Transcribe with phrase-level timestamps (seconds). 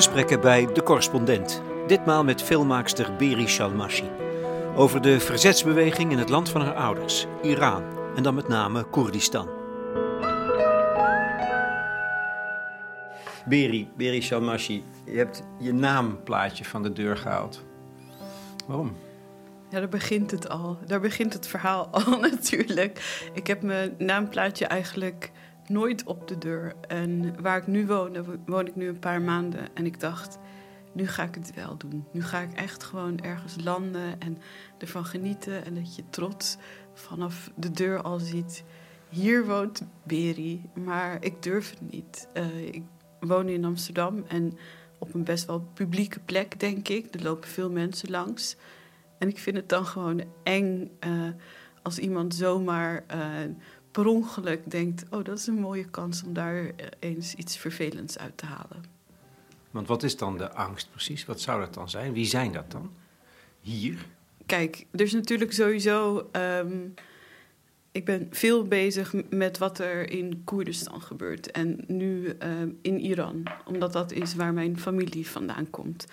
[0.00, 1.62] Gesprekken bij De Correspondent.
[1.86, 4.10] Ditmaal met filmmaakster Beri Shalmashi.
[4.76, 7.82] Over de verzetsbeweging in het land van haar ouders, Iran.
[8.16, 9.48] En dan met name Koerdistan.
[13.46, 17.64] Beri, Beri Shalmashi, je hebt je naamplaatje van de deur gehaald.
[18.66, 18.96] Waarom?
[19.70, 20.78] Ja, daar begint het al.
[20.86, 23.28] Daar begint het verhaal al natuurlijk.
[23.32, 25.30] Ik heb mijn naamplaatje eigenlijk
[25.70, 26.74] nooit op de deur.
[26.88, 29.68] En waar ik nu woon, woon ik nu een paar maanden.
[29.74, 30.38] En ik dacht,
[30.92, 32.04] nu ga ik het wel doen.
[32.12, 34.38] Nu ga ik echt gewoon ergens landen en
[34.78, 35.64] ervan genieten.
[35.64, 36.56] En dat je trots
[36.94, 38.64] vanaf de deur al ziet.
[39.08, 42.28] Hier woont Beri, maar ik durf het niet.
[42.34, 42.82] Uh, ik
[43.20, 44.58] woon in Amsterdam en
[44.98, 47.14] op een best wel publieke plek, denk ik.
[47.14, 48.56] Er lopen veel mensen langs.
[49.18, 51.28] En ik vind het dan gewoon eng uh,
[51.82, 53.54] als iemand zomaar uh,
[53.90, 58.38] per ongeluk denkt: oh, dat is een mooie kans om daar eens iets vervelends uit
[58.38, 58.84] te halen.
[59.70, 61.24] Want wat is dan de angst precies?
[61.24, 62.12] Wat zou dat dan zijn?
[62.12, 62.90] Wie zijn dat dan?
[63.60, 64.06] Hier?
[64.46, 66.28] Kijk, er is natuurlijk sowieso.
[66.32, 66.94] Um,
[67.92, 71.50] ik ben veel bezig met wat er in Koerdistan gebeurt.
[71.50, 76.06] En nu um, in Iran, omdat dat is waar mijn familie vandaan komt.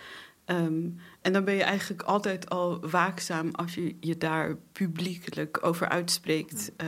[0.46, 5.90] Um, en dan ben je eigenlijk altijd al waakzaam als je je daar publiekelijk over
[5.90, 6.72] uitspreekt.
[6.84, 6.88] Uh,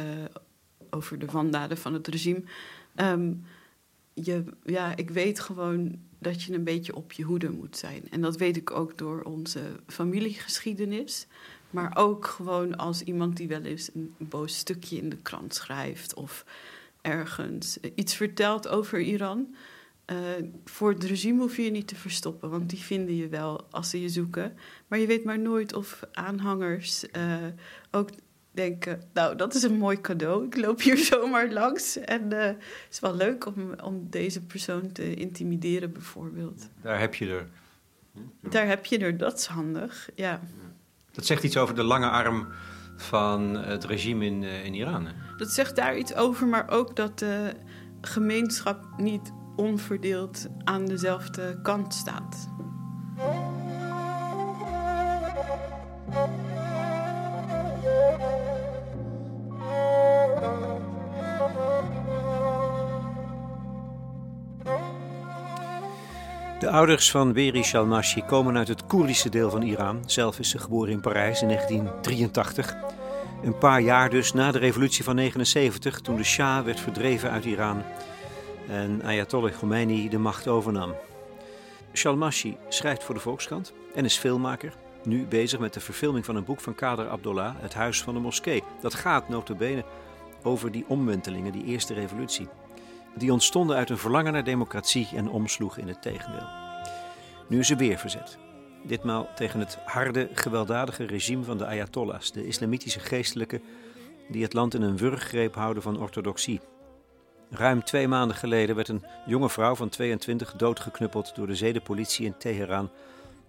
[0.90, 2.44] over de wandaden van het regime.
[2.95, 3.44] Um,
[4.14, 8.09] je, ja, ik weet gewoon dat je een beetje op je hoede moet zijn.
[8.09, 11.28] En dat weet ik ook door onze familiegeschiedenis.
[11.70, 16.14] Maar ook gewoon als iemand die wel eens een boos stukje in de krant schrijft
[16.14, 16.46] of
[17.02, 19.56] ergens iets vertelt over Iran.
[20.12, 20.18] Uh,
[20.66, 23.90] voor het regime hoef je je niet te verstoppen, want die vinden je wel als
[23.90, 24.58] ze je zoeken.
[24.88, 27.36] Maar je weet maar nooit of aanhangers uh,
[27.92, 28.09] ook
[28.52, 30.45] denken: Nou, dat is een mooi cadeau.
[30.45, 31.97] Ik loop hier zomaar langs.
[31.97, 32.57] En uh, het
[32.90, 36.69] is wel leuk om, om deze persoon te intimideren, bijvoorbeeld.
[36.81, 37.47] Daar heb je er.
[38.50, 40.41] Daar heb je er, dat is handig, ja.
[41.12, 42.47] Dat zegt iets over de lange arm
[42.96, 45.06] van het regime in, in Iran.
[45.06, 45.12] Hè?
[45.38, 47.53] Dat zegt daar iets over, maar ook dat de
[48.01, 52.50] gemeenschap niet onverdeeld aan dezelfde kant staat.
[66.59, 70.03] De ouders van Beri Shalmashi komen uit het Koerdische deel van Iran.
[70.06, 72.75] Zelf is ze geboren in Parijs in 1983.
[73.44, 77.46] Een paar jaar dus na de revolutie van 79, toen de Shah werd verdreven uit
[77.46, 77.84] Iran
[78.69, 80.96] en Ayatollah Khomeini de macht overnam.
[81.94, 84.74] Shalmashi schrijft voor de Volkskrant en is filmmaker.
[85.03, 88.19] Nu bezig met de verfilming van een boek van Kader Abdollah, Het Huis van de
[88.19, 88.64] Moskee.
[88.81, 89.84] Dat gaat notabene
[90.44, 92.48] over die omwentelingen, die eerste revolutie.
[93.19, 96.47] Die ontstonden uit een verlangen naar democratie en omsloegen in het tegendeel.
[97.47, 98.38] Nu is ze weer verzet.
[98.84, 103.62] Ditmaal tegen het harde, gewelddadige regime van de Ayatollahs, de islamitische geestelijken
[104.30, 106.62] die het land in een wurggreep houden van orthodoxie
[107.52, 112.38] Ruim twee maanden geleden werd een jonge vrouw van 22 doodgeknuppeld door de zedenpolitie in
[112.38, 112.90] Teheran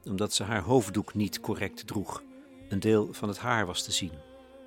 [0.04, 2.22] omdat ze haar hoofddoek niet correct droeg.
[2.68, 4.12] Een deel van het haar was te zien.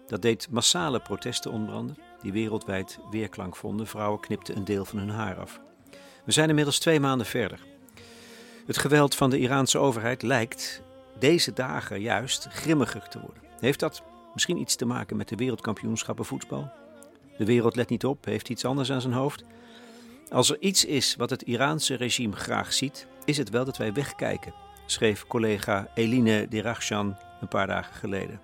[0.08, 3.88] Dat deed massale protesten ontbranden, die wereldwijd weerklank vonden.
[3.88, 5.60] Vrouwen knipten een deel van hun haar af.
[6.24, 7.60] We zijn inmiddels twee maanden verder.
[8.66, 10.82] Het geweld van de Iraanse overheid lijkt
[11.20, 13.44] deze dagen juist grimmiger te worden.
[13.60, 14.04] Heeft dat
[14.34, 16.72] misschien iets te maken met de wereldkampioenschappen voetbal?
[17.38, 19.44] De wereld let niet op, heeft iets anders aan zijn hoofd.
[20.32, 23.94] Als er iets is wat het Iraanse regime graag ziet, is het wel dat wij
[23.94, 24.54] wegkijken,
[24.86, 28.42] schreef collega Eline Derakhshan een paar dagen geleden.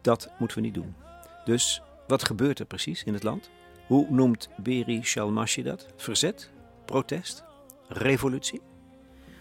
[0.00, 0.94] Dat moeten we niet doen.
[1.44, 3.50] Dus wat gebeurt er precies in het land?
[3.86, 5.86] Hoe noemt Beri Shalmashi dat?
[5.96, 6.50] Verzet?
[6.84, 7.44] Protest?
[7.88, 8.60] Revolutie?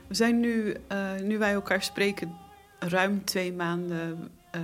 [0.07, 2.35] We zijn nu, uh, nu wij elkaar spreken,
[2.79, 4.61] ruim twee maanden uh,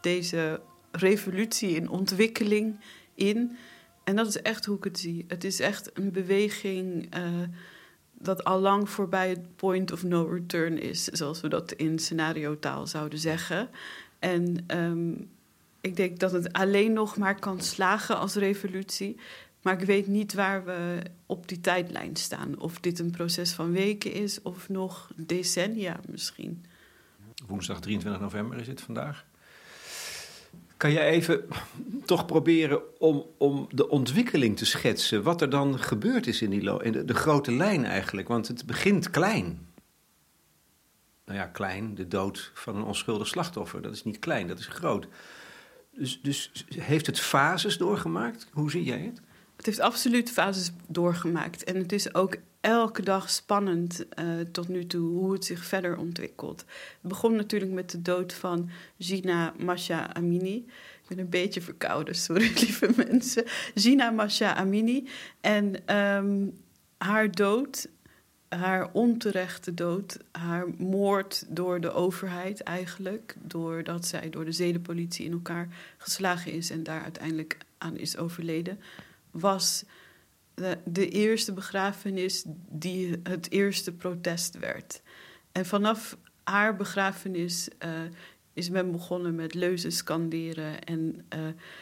[0.00, 0.60] deze
[0.90, 2.80] revolutie in ontwikkeling
[3.14, 3.56] in.
[4.04, 5.24] En dat is echt hoe ik het zie.
[5.28, 7.22] Het is echt een beweging uh,
[8.12, 12.86] dat al lang voorbij het point of no return is, zoals we dat in scenario-taal
[12.86, 13.68] zouden zeggen.
[14.18, 15.28] En um,
[15.86, 19.16] ik denk dat het alleen nog maar kan slagen als revolutie.
[19.62, 22.58] Maar ik weet niet waar we op die tijdlijn staan.
[22.58, 26.64] Of dit een proces van weken is of nog decennia misschien.
[27.46, 29.24] Woensdag 23 november is het vandaag.
[30.76, 31.44] Kan je even
[32.04, 35.22] toch proberen om, om de ontwikkeling te schetsen?
[35.22, 38.28] Wat er dan gebeurd is in, die de, de grote lijn eigenlijk?
[38.28, 39.68] Want het begint klein.
[41.24, 43.82] Nou ja, klein, de dood van een onschuldig slachtoffer.
[43.82, 45.06] Dat is niet klein, dat is groot.
[45.96, 48.46] Dus, dus heeft het fases doorgemaakt?
[48.52, 49.20] Hoe zie jij het?
[49.56, 51.64] Het heeft absoluut fases doorgemaakt.
[51.64, 55.96] En het is ook elke dag spannend uh, tot nu toe hoe het zich verder
[55.96, 56.60] ontwikkelt.
[57.00, 60.56] Het begon natuurlijk met de dood van Gina Masha Amini.
[61.02, 63.44] Ik ben een beetje verkouden, sorry lieve mensen.
[63.74, 65.08] Gina Masha Amini.
[65.40, 66.58] En um,
[66.98, 67.88] haar dood
[68.48, 75.32] haar onterechte dood, haar moord door de overheid eigenlijk, doordat zij door de zedenpolitie in
[75.32, 78.80] elkaar geslagen is en daar uiteindelijk aan is overleden,
[79.30, 79.84] was
[80.54, 85.02] de, de eerste begrafenis die het eerste protest werd.
[85.52, 87.90] En vanaf haar begrafenis uh,
[88.52, 91.40] is men begonnen met leuzen scanderen en uh,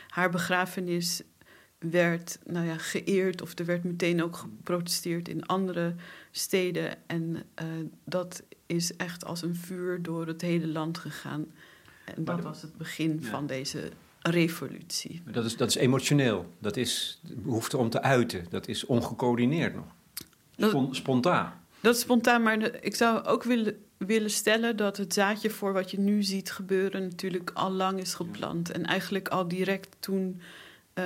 [0.09, 1.23] haar begrafenis
[1.79, 5.95] werd nou ja, geëerd of er werd meteen ook geprotesteerd in andere
[6.37, 6.97] steden.
[7.07, 7.67] En uh,
[8.05, 11.47] dat is echt als een vuur door het hele land gegaan.
[12.05, 13.29] En dat was het begin ja.
[13.29, 13.91] van deze
[14.21, 15.23] revolutie.
[15.33, 19.85] Dat is, dat is emotioneel, dat is behoefte om te uiten, dat is ongecoördineerd nog.
[20.57, 21.61] Spon, dat, spontaan.
[21.81, 25.91] Dat is spontaan, maar ik zou ook willen, willen stellen dat het zaadje voor wat
[25.91, 28.71] je nu ziet gebeuren natuurlijk al lang is geplant.
[28.71, 30.41] En eigenlijk al direct toen
[30.95, 31.05] uh,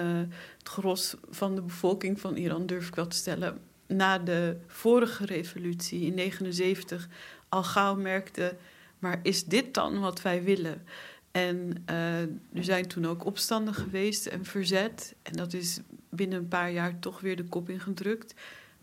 [0.58, 5.24] het gros van de bevolking van Iran, durf ik wel te stellen, na de vorige
[5.24, 7.08] revolutie in 1979
[7.48, 8.56] al gauw merkte:
[8.98, 10.82] maar is dit dan wat wij willen?
[11.30, 15.14] En uh, er zijn toen ook opstanden geweest en verzet.
[15.22, 15.80] En dat is
[16.10, 18.34] binnen een paar jaar toch weer de kop ingedrukt.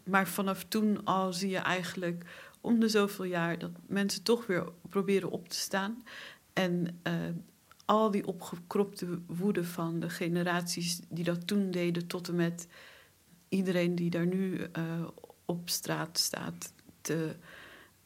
[0.03, 2.25] Maar vanaf toen al zie je eigenlijk
[2.61, 6.03] om de zoveel jaar dat mensen toch weer proberen op te staan.
[6.53, 7.13] En uh,
[7.85, 12.67] al die opgekropte woede van de generaties die dat toen deden, tot en met
[13.55, 15.07] iedereen die daar nu uh,
[15.45, 17.35] op straat staat te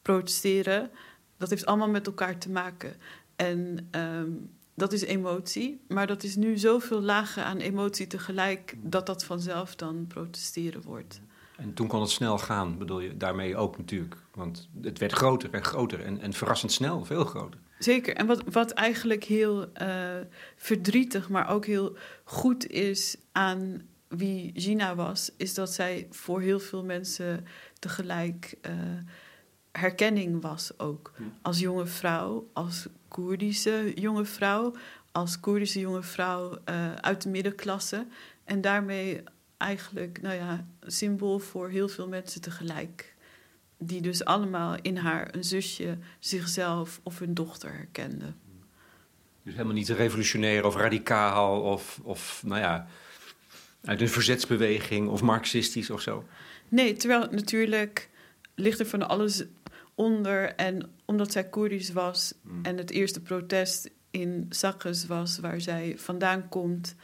[0.02, 0.90] protesteren,
[1.36, 2.96] dat heeft allemaal met elkaar te maken.
[3.36, 9.06] En um, dat is emotie, maar dat is nu zoveel lagen aan emotie tegelijk dat
[9.06, 11.20] dat vanzelf dan protesteren wordt.
[11.56, 14.16] En toen kon het snel gaan, bedoel je daarmee ook natuurlijk.
[14.34, 17.60] Want het werd groter en groter en, en verrassend snel, veel groter.
[17.78, 18.14] Zeker.
[18.14, 20.16] En wat, wat eigenlijk heel uh,
[20.56, 26.60] verdrietig, maar ook heel goed is aan wie Gina was, is dat zij voor heel
[26.60, 27.46] veel mensen
[27.78, 28.72] tegelijk uh,
[29.72, 31.12] herkenning was ook.
[31.42, 34.74] Als jonge vrouw, als Koerdische jonge vrouw,
[35.12, 38.06] als Koerdische jonge vrouw uh, uit de middenklasse.
[38.44, 39.22] En daarmee
[39.56, 43.14] eigenlijk, nou ja, symbool voor heel veel mensen tegelijk.
[43.78, 48.36] Die dus allemaal in haar een zusje, zichzelf of hun dochter herkenden.
[49.42, 52.86] Dus helemaal niet revolutionair of radicaal of, of nou ja,
[53.84, 56.24] uit een verzetsbeweging of marxistisch of zo.
[56.68, 58.08] Nee, terwijl natuurlijk
[58.54, 59.44] ligt er van alles
[59.94, 60.54] onder.
[60.54, 62.64] En omdat zij Koerdisch was hmm.
[62.64, 66.94] en het eerste protest in Sakhes was, waar zij vandaan komt.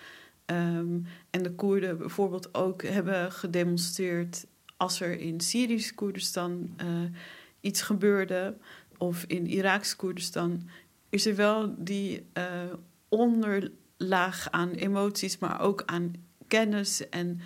[0.46, 4.46] Um, en de Koerden bijvoorbeeld ook hebben gedemonstreerd
[4.76, 6.86] als er in Syrisch Koerdistan uh,
[7.60, 8.56] iets gebeurde,
[8.98, 10.68] of in Iraaks Koerdistan,
[11.08, 12.44] is er wel die uh,
[13.08, 16.12] onderlaag aan emoties, maar ook aan
[16.48, 17.40] kennis en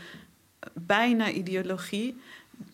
[0.75, 2.17] bijna ideologie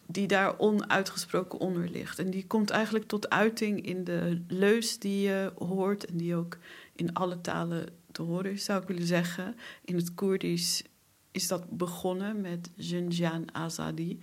[0.06, 2.19] die daar onuitgesproken onder ligt.
[2.19, 6.59] En die komt eigenlijk tot uiting in de leus die je hoort en die ook
[6.95, 9.56] in alle talen te horen is, zou ik willen zeggen.
[9.85, 10.83] In het Koerdisch
[11.30, 14.18] is dat begonnen met Zinjan Azadi,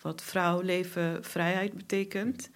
[0.00, 2.50] wat vrouw, leven, vrijheid betekent.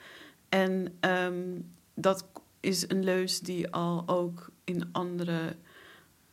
[0.49, 2.25] En um, dat
[2.61, 5.57] is een leus die al ook in andere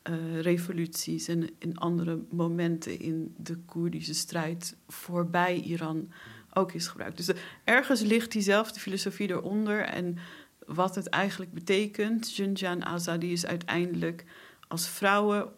[0.10, 6.12] uh, revoluties en in andere momenten in de Koerdische strijd voorbij Iran
[6.54, 7.18] ook is gebruikt.
[7.18, 7.32] Dus
[7.64, 9.82] ergens ligt diezelfde filosofie eronder.
[9.82, 10.18] En
[10.66, 14.26] wat het eigenlijk betekent, Junjan Azadi is uiteindelijk
[14.68, 15.50] als vrouwen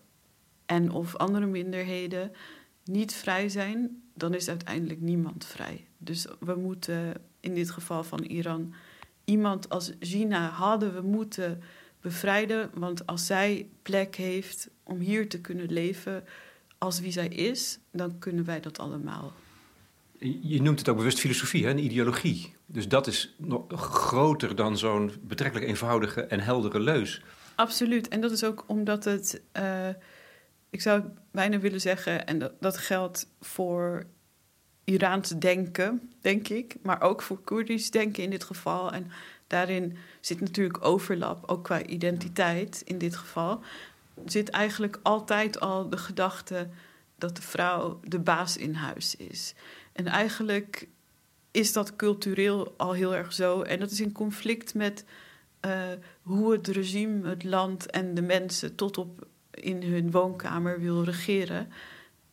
[0.66, 2.32] en of andere minderheden
[2.84, 5.88] niet vrij zijn, dan is uiteindelijk niemand vrij.
[5.98, 8.74] Dus we moeten in dit geval van Iran
[9.30, 11.62] iemand als Gina hadden we moeten
[12.02, 12.70] bevrijden.
[12.74, 16.24] Want als zij plek heeft om hier te kunnen leven
[16.78, 19.34] als wie zij is, dan kunnen wij dat allemaal.
[20.42, 21.70] Je noemt het ook bewust filosofie, hè?
[21.70, 22.56] een ideologie.
[22.66, 27.22] Dus dat is nog groter dan zo'n betrekkelijk eenvoudige en heldere leus.
[27.56, 28.08] Absoluut.
[28.08, 29.88] En dat is ook omdat het, uh,
[30.70, 34.06] ik zou bijna willen zeggen, en dat, dat geldt voor
[34.84, 38.92] Iraans denken, denk ik, maar ook voor Koerdisch denken in dit geval.
[38.92, 39.12] En
[39.50, 43.62] daarin zit natuurlijk overlap, ook qua identiteit in dit geval.
[44.26, 46.70] Zit eigenlijk altijd al de gedachte
[47.16, 49.54] dat de vrouw de baas in huis is.
[49.92, 50.88] En eigenlijk
[51.52, 53.62] is dat cultureel al heel erg zo.
[53.62, 55.06] En dat is in conflict met
[55.66, 55.82] uh,
[56.22, 61.72] hoe het regime, het land en de mensen tot op in hun woonkamer wil regeren.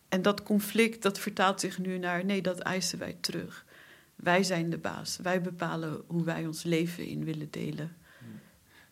[0.08, 3.65] En dat conflict dat vertaalt zich nu naar nee, dat eisen wij terug.
[4.16, 5.18] Wij zijn de baas.
[5.22, 7.96] Wij bepalen hoe wij ons leven in willen delen.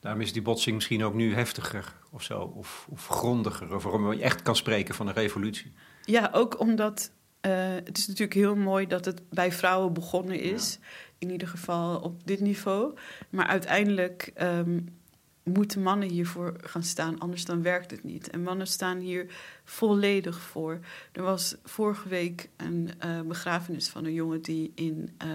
[0.01, 4.13] Daarom is die botsing misschien ook nu heftiger of zo, of, of grondiger, of waarom
[4.13, 5.73] je echt kan spreken van een revolutie.
[6.05, 7.11] Ja, ook omdat
[7.47, 7.53] uh,
[7.85, 10.79] het is natuurlijk heel mooi dat het bij vrouwen begonnen is,
[11.19, 12.95] in ieder geval op dit niveau.
[13.31, 14.99] Maar uiteindelijk um,
[15.45, 18.31] moeten mannen hiervoor gaan staan, anders dan werkt het niet.
[18.31, 19.35] En mannen staan hier
[19.65, 20.81] volledig voor.
[21.13, 25.31] Er was vorige week een uh, begrafenis van een jongen die in, uh,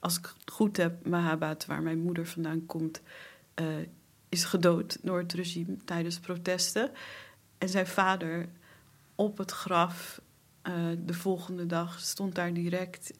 [0.00, 3.02] als ik het goed heb, Mahabat, waar mijn moeder vandaan komt,
[3.60, 3.66] uh,
[4.28, 6.90] is gedood door het regime tijdens protesten.
[7.58, 8.48] En zijn vader
[9.14, 10.20] op het graf
[11.04, 13.12] de volgende dag stond daar direct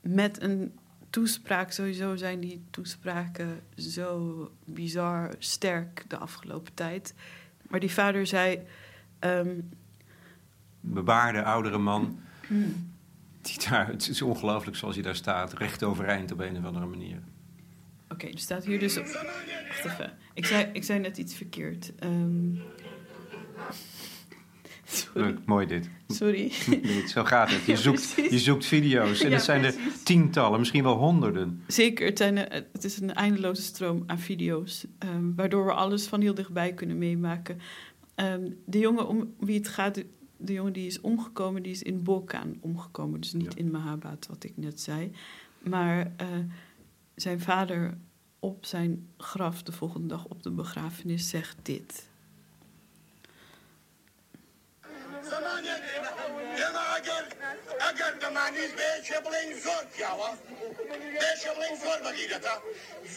[0.00, 0.78] met een
[1.12, 7.14] toespraak, sowieso zijn die toespraken zo bizar sterk de afgelopen tijd.
[7.68, 8.60] Maar die vader zei.
[9.20, 9.68] Um,
[10.80, 12.20] Bebaarde oudere man.
[13.40, 16.86] Die daar, het is ongelooflijk zoals hij daar staat, recht overeind op een of andere
[16.86, 17.22] manier.
[18.08, 18.96] Oké, er staat hier dus.
[18.96, 20.12] Op, wacht even.
[20.34, 21.92] Ik zei, ik zei net iets verkeerd.
[22.04, 22.62] Um,
[25.14, 25.90] Leuk, mooi dit.
[26.06, 26.52] Sorry.
[26.66, 27.64] Nee, zo gaat het.
[27.72, 29.84] Je zoekt, je zoekt video's en ja, het zijn precies.
[29.84, 31.62] er tientallen, misschien wel honderden.
[31.66, 36.20] Zeker, het, zijn, het is een eindeloze stroom aan video's, um, waardoor we alles van
[36.20, 37.60] heel dichtbij kunnen meemaken.
[38.16, 40.06] Um, de jongen om wie het gaat, de,
[40.36, 43.58] de, jongen die is omgekomen, die is in Bokan omgekomen, dus niet ja.
[43.58, 45.10] in Mahabad, wat ik net zei.
[45.58, 46.26] Maar uh,
[47.14, 47.98] zijn vader
[48.38, 52.10] op zijn graf de volgende dag op de begrafenis zegt dit.
[57.89, 60.29] اگر دەمانیت بەیەکێ بڵین زۆر پیاوە
[61.21, 62.55] بێشە بڵین زۆر بەگیرەتە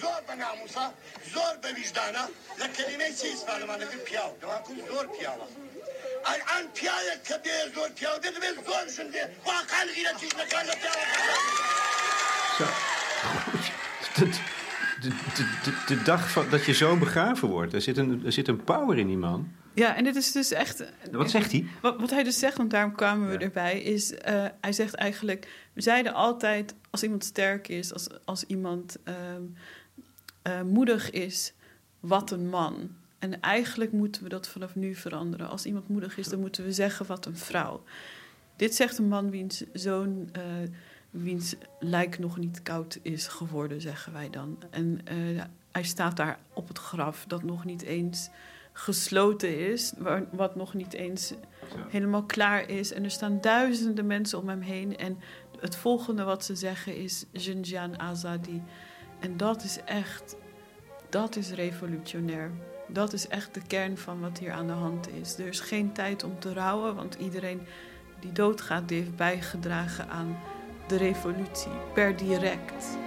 [0.01, 0.87] زۆر بە ناموسە
[1.35, 2.25] زۆر بە ویژدانە
[2.61, 5.47] لە کەلیمەی چی ئیسپانەمانەکرد پیاو دەواکن زۆر پیاوە
[6.29, 11.05] ئەلعان پیاوێک کە بێ زۆر پیاو دێ دەبێت زۆر ژندێ واقعان غیرەتیش نەکان لە پیاوە
[15.10, 17.74] de, de, de, de, dag van, dat je zoon begraven wordt.
[17.74, 19.52] Er zit, een, er zit een power in die man.
[19.74, 20.84] Ja, en dit is dus echt.
[21.12, 21.66] Wat zegt hij?
[21.82, 23.40] Wat, wat hij dus zegt, want daarom kwamen we ja.
[23.40, 24.12] erbij, is.
[24.12, 24.18] Uh,
[24.62, 25.70] hij zegt eigenlijk.
[25.74, 26.76] We zeiden altijd.
[26.90, 29.16] Als iemand sterk is, als, als iemand uh,
[30.48, 31.54] uh, moedig is,
[32.00, 32.90] wat een man.
[33.20, 35.50] En eigenlijk moeten we dat vanaf nu veranderen.
[35.50, 37.84] Als iemand moedig is, dan moeten we zeggen wat een vrouw.
[38.56, 40.30] Dit zegt een man wiens zoon
[41.16, 44.58] wiens lijk nog niet koud is geworden, zeggen wij dan.
[44.70, 48.30] En uh, hij staat daar op het graf dat nog niet eens
[48.74, 49.94] gesloten is,
[50.32, 51.36] wat nog niet eens Zo.
[51.90, 52.92] helemaal klaar is.
[52.92, 54.98] En er staan duizenden mensen om hem heen.
[54.98, 55.18] En
[55.60, 58.62] het volgende wat ze zeggen is Jinjian Azadi.
[59.20, 60.36] En dat is echt,
[61.10, 62.52] dat is revolutionair.
[62.88, 65.38] Dat is echt de kern van wat hier aan de hand is.
[65.38, 67.62] Er is geen tijd om te rouwen, want iedereen
[68.20, 70.38] die doodgaat, die heeft bijgedragen aan
[70.88, 73.05] de revolutie per direct.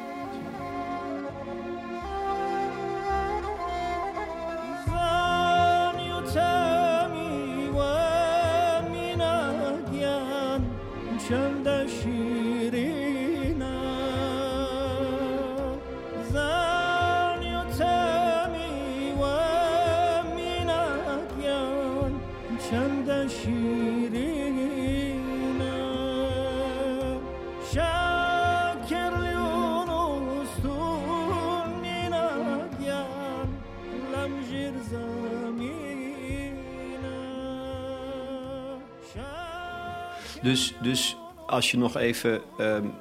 [40.49, 42.93] Dus, dus als je nog even um,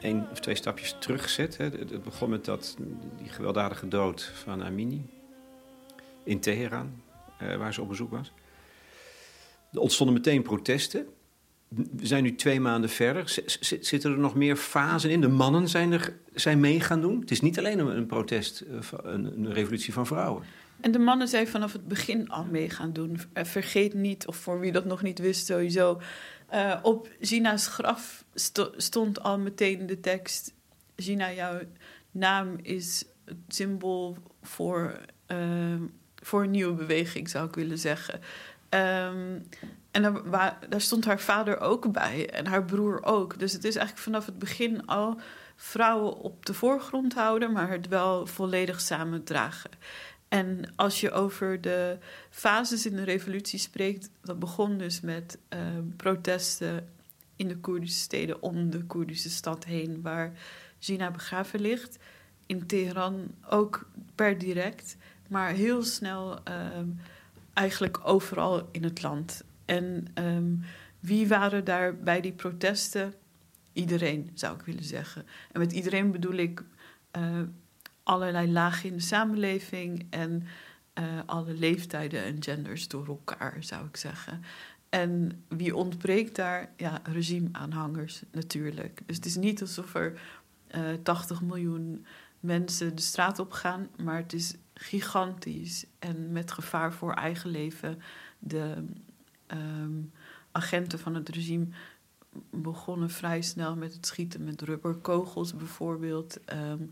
[0.00, 1.56] één of twee stapjes terugzet.
[1.56, 2.76] Hè, het begon met dat,
[3.18, 5.06] die gewelddadige dood van Amini
[6.22, 7.02] in Teheran,
[7.42, 8.32] uh, waar ze op bezoek was.
[9.72, 11.06] Er ontstonden meteen protesten.
[11.68, 13.42] We zijn nu twee maanden verder.
[13.80, 15.20] Zitten er nog meer fasen in?
[15.20, 17.20] De mannen zijn, er, zijn mee gaan doen.
[17.20, 20.44] Het is niet alleen een protest, eh, een, een revolutie van vrouwen.
[20.80, 23.18] En de mannen zijn vanaf het begin al mee gaan doen.
[23.32, 26.00] Eh, vergeet niet, of voor wie dat nog niet wist, sowieso.
[26.54, 30.54] Uh, op Gina's graf st stond al meteen de tekst:
[30.96, 31.60] Gina, jouw
[32.10, 35.80] naam is het symbool voor, uh,
[36.22, 38.20] voor een nieuwe beweging, zou ik willen zeggen.
[38.70, 39.48] Um,
[39.90, 43.38] en daar, daar, stond haar vader ook bij en haar broer ook.
[43.38, 45.20] Dus het is eigenlijk vanaf het begin al
[45.56, 49.70] vrouwen op de voorgrond houden, maar het wel volledig samen dragen.
[50.34, 51.98] En als je over de
[52.30, 55.60] fases in de revolutie spreekt, dat begon dus met uh,
[55.96, 56.88] protesten
[57.36, 60.32] in de Koerdische steden om de Koerdische stad heen, waar
[60.78, 61.98] Gina begraven ligt.
[62.46, 64.96] In Teheran ook per direct,
[65.28, 66.38] maar heel snel
[66.78, 67.00] um,
[67.52, 69.44] eigenlijk overal in het land.
[69.64, 70.64] En um,
[71.00, 73.14] wie waren daar bij die protesten?
[73.74, 75.26] iedereen, zou ik willen zeggen.
[75.52, 76.62] En met iedereen bedoel ik
[77.16, 77.40] uh,
[78.04, 80.46] allerlei lagen in de samenleving en
[80.98, 84.42] uh, alle leeftijden en genders door elkaar, zou ik zeggen.
[84.88, 86.72] En wie ontbreekt daar?
[86.76, 89.00] Ja, regimeaanhangers natuurlijk.
[89.06, 90.20] Dus het is niet alsof er
[90.74, 92.06] uh, eh, 80 miljoen
[92.40, 98.00] mensen de straat op gaan, maar het is gigantisch en met gevaar voor eigen leven.
[98.38, 98.84] De
[99.46, 100.12] um,
[100.52, 101.66] agenten van het regime
[102.50, 106.38] begonnen vrij snel met het schieten met rubberkogels bijvoorbeeld.
[106.52, 106.90] Um,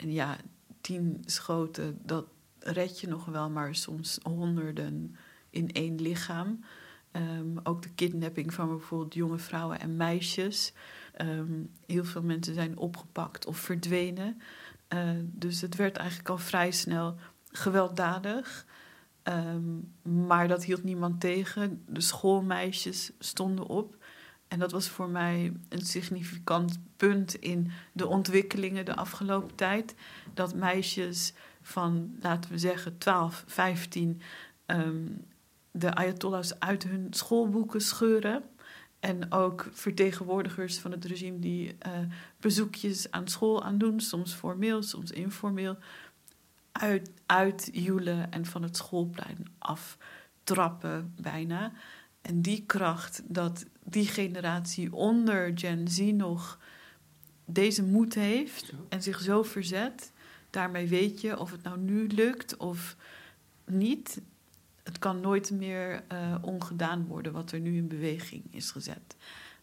[0.00, 0.36] en ja,
[0.80, 2.26] tien schoten, dat
[2.58, 5.16] red je nog wel, maar soms honderden
[5.50, 6.64] in één lichaam.
[7.12, 10.72] Um, ook de kidnapping van bijvoorbeeld jonge vrouwen en meisjes.
[11.20, 14.40] Um, heel veel mensen zijn opgepakt of verdwenen.
[14.94, 17.16] Uh, dus het werd eigenlijk al vrij snel
[17.52, 18.66] gewelddadig.
[19.22, 21.82] Um, maar dat hield niemand tegen.
[21.86, 23.99] De schoolmeisjes stonden op.
[24.50, 29.94] En dat was voor mij een significant punt in de ontwikkelingen de afgelopen tijd.
[30.34, 34.20] Dat meisjes van, laten we zeggen, 12, 15
[34.66, 35.24] um,
[35.70, 38.42] de Ayatollahs uit hun schoolboeken scheuren.
[39.00, 41.92] En ook vertegenwoordigers van het regime die uh,
[42.40, 45.76] bezoekjes aan school aan doen, soms formeel, soms informeel,
[46.72, 51.72] uit, uitjoelen en van het schoolplein aftrappen bijna.
[52.22, 56.58] En die kracht dat die generatie onder Gen Z nog
[57.44, 60.12] deze moed heeft en zich zo verzet,
[60.50, 62.96] daarmee weet je of het nou nu lukt of
[63.66, 64.20] niet.
[64.82, 69.16] Het kan nooit meer uh, ongedaan worden wat er nu in beweging is gezet.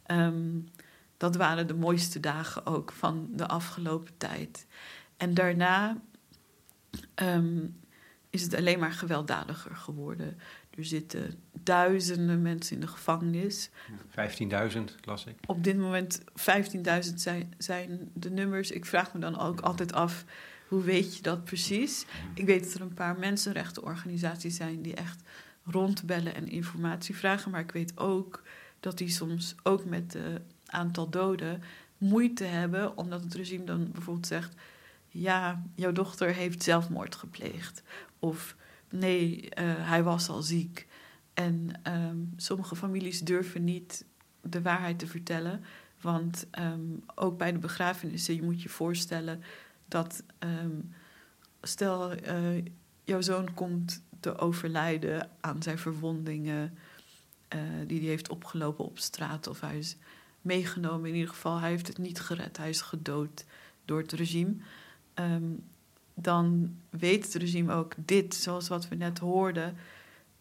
[0.08, 0.70] Um,
[1.18, 4.66] dat waren de mooiste dagen ook van de afgelopen tijd.
[5.18, 5.98] En daarna
[7.16, 7.80] um,
[8.30, 10.38] is het alleen maar gewelddadiger geworden.
[10.78, 13.70] Er zitten duizenden mensen in de gevangenis.
[14.10, 15.36] 15.000 las ik.
[15.46, 18.72] Op dit moment 15.000 zijn, zijn de nummers.
[18.72, 20.26] Ik vraag me dan ook altijd af,
[20.68, 22.06] hoe weet je dat precies?
[22.34, 25.22] Ik weet dat er een paar mensenrechtenorganisaties zijn die echt
[25.63, 27.52] rondbellen en informatie vragen.
[27.52, 28.44] Maar ik weet ook
[28.80, 31.63] dat die soms ook met het aantal doden
[31.98, 34.56] moeite hebben, omdat het regime dan bijvoorbeeld zegt:
[35.10, 37.84] Ja, jouw dochter heeft zelfmoord gepleegd.
[38.20, 38.56] Of
[38.89, 40.88] nee, uh, hij was al ziek.
[41.34, 44.06] En um, sommige families durven niet
[44.41, 45.63] de waarheid te vertellen.
[46.02, 49.43] Want um, ook bij de begrafenissen, je moet je voorstellen
[49.86, 50.93] dat, um,
[51.62, 52.65] stel, uh,
[53.04, 56.78] jouw zoon komt te overlijden aan zijn verwondingen
[57.56, 59.97] uh, die hij heeft opgelopen op straat, of hij is
[60.41, 61.10] meegenomen.
[61.10, 63.45] In ieder geval, hij heeft het niet gered, hij is gedood
[63.86, 64.56] door het regime
[66.19, 69.77] dan weet het regime ook dit, zoals wat we net hoorden.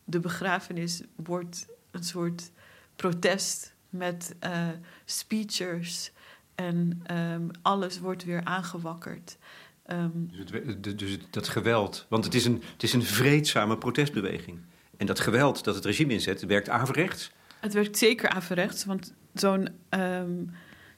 [0.05, 2.51] De begrafenis wordt een soort
[2.97, 4.69] protest met uh,
[5.05, 6.11] speechers
[6.55, 9.39] en um, alles wordt weer aangewakkerd.
[9.87, 14.59] Um, dus, het, dus, dat geweld, want het is, een, het is een vreedzame protestbeweging.
[14.97, 17.31] En dat geweld dat het regime inzet, werkt averechts.
[17.61, 20.51] Het werkt zeker averechts, want zo'n um,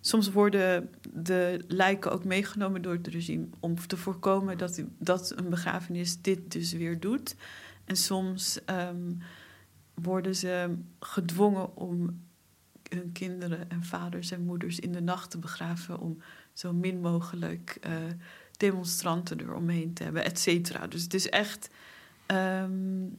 [0.08, 5.48] Soms worden de lijken ook meegenomen door het regime om te voorkomen dat, dat een
[5.48, 7.36] begrafenis dit dus weer doet.
[7.84, 9.18] En soms um,
[9.94, 12.20] worden ze gedwongen om
[12.90, 17.78] hun kinderen en vaders en moeders in de nacht te begraven om zo min mogelijk
[17.86, 17.92] uh,
[18.56, 20.86] demonstranten eromheen te hebben, et cetera.
[20.86, 21.70] Dus het is echt,
[22.26, 23.18] um,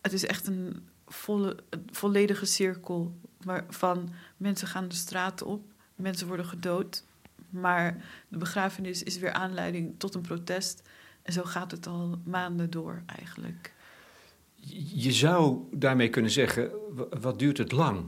[0.00, 1.56] het is echt een volle,
[1.90, 5.68] volledige cirkel waarvan mensen gaan de straat op
[6.00, 7.04] mensen worden gedood.
[7.50, 10.88] Maar de begrafenis is weer aanleiding tot een protest.
[11.22, 13.72] En zo gaat het al maanden door eigenlijk.
[14.94, 16.70] Je zou daarmee kunnen zeggen,
[17.20, 18.06] wat duurt het lang?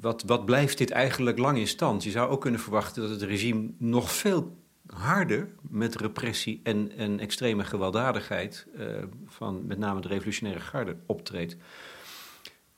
[0.00, 2.04] Wat, wat blijft dit eigenlijk lang in stand?
[2.04, 7.18] Je zou ook kunnen verwachten dat het regime nog veel harder met repressie en, en
[7.18, 11.56] extreme gewelddadigheid uh, van met name de revolutionaire garde optreedt.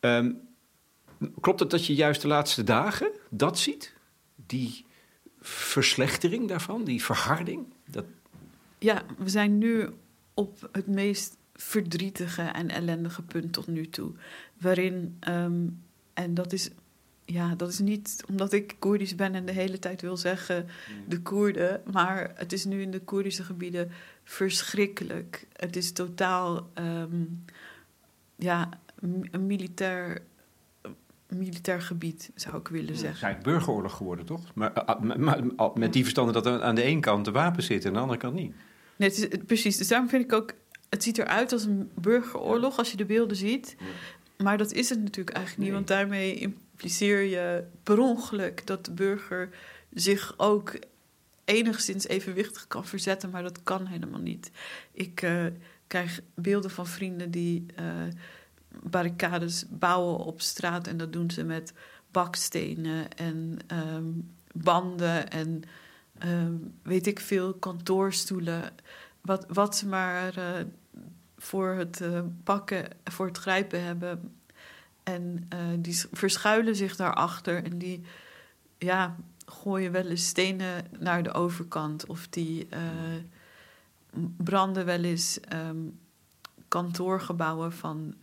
[0.01, 0.41] Um,
[1.41, 3.95] Klopt het dat je juist de laatste dagen dat ziet?
[4.47, 4.85] Die
[5.41, 7.67] verslechtering daarvan, die verharding?
[7.87, 8.05] Dat...
[8.79, 9.89] Ja, we zijn nu
[10.35, 14.13] op het meest verdrietige en ellendige punt tot nu toe.
[14.61, 15.83] Waarin, um,
[16.15, 16.71] en dat is,
[17.25, 20.67] ja, dat is niet omdat ik Koerdisch ben en de hele tijd wil zeggen
[21.09, 23.91] de Koerden, maar het is nu in de Koerdische gebieden
[24.25, 25.47] verschrikkelijk.
[25.53, 27.45] Het is totaal, um,
[28.37, 28.69] ja,
[29.31, 30.23] een militair
[31.35, 33.07] militair gebied, zou ik willen zeggen.
[33.07, 34.55] Het is eigenlijk burgeroorlog geworden, toch?
[34.55, 37.97] Maar, ah, met die verstanden dat er aan de ene kant de wapens zitten en
[37.97, 38.55] aan de andere kant niet.
[38.97, 39.77] Nee, het is, precies.
[39.77, 40.53] Dus daarom vind ik ook...
[40.89, 43.77] Het ziet eruit als een burgeroorlog als je de beelden ziet.
[44.39, 48.93] maar dat is het natuurlijk eigenlijk niet, want daarmee impliceer je per ongeluk dat de
[48.93, 49.49] burger
[49.93, 50.79] zich ook
[51.45, 54.51] enigszins evenwichtig kan verzetten, maar dat kan helemaal niet.
[54.93, 55.47] Ik uh,
[55.87, 57.87] krijg beelden van vrienden die uh,
[58.83, 61.73] barricades bouwen op straat en dat doen ze met
[62.11, 65.63] bakstenen en um, banden en
[66.25, 68.73] um, weet ik veel, kantoorstoelen.
[69.21, 70.45] Wat, wat ze maar uh,
[71.39, 74.35] voor het uh, pakken, voor het grijpen hebben.
[75.03, 78.03] En uh, die verschuilen zich daarachter en die
[78.79, 82.07] ja, gooien wel eens stenen naar de overkant.
[82.07, 82.69] Of die
[84.37, 85.99] branden wel eens um,
[86.69, 88.15] kantoorgebouwen van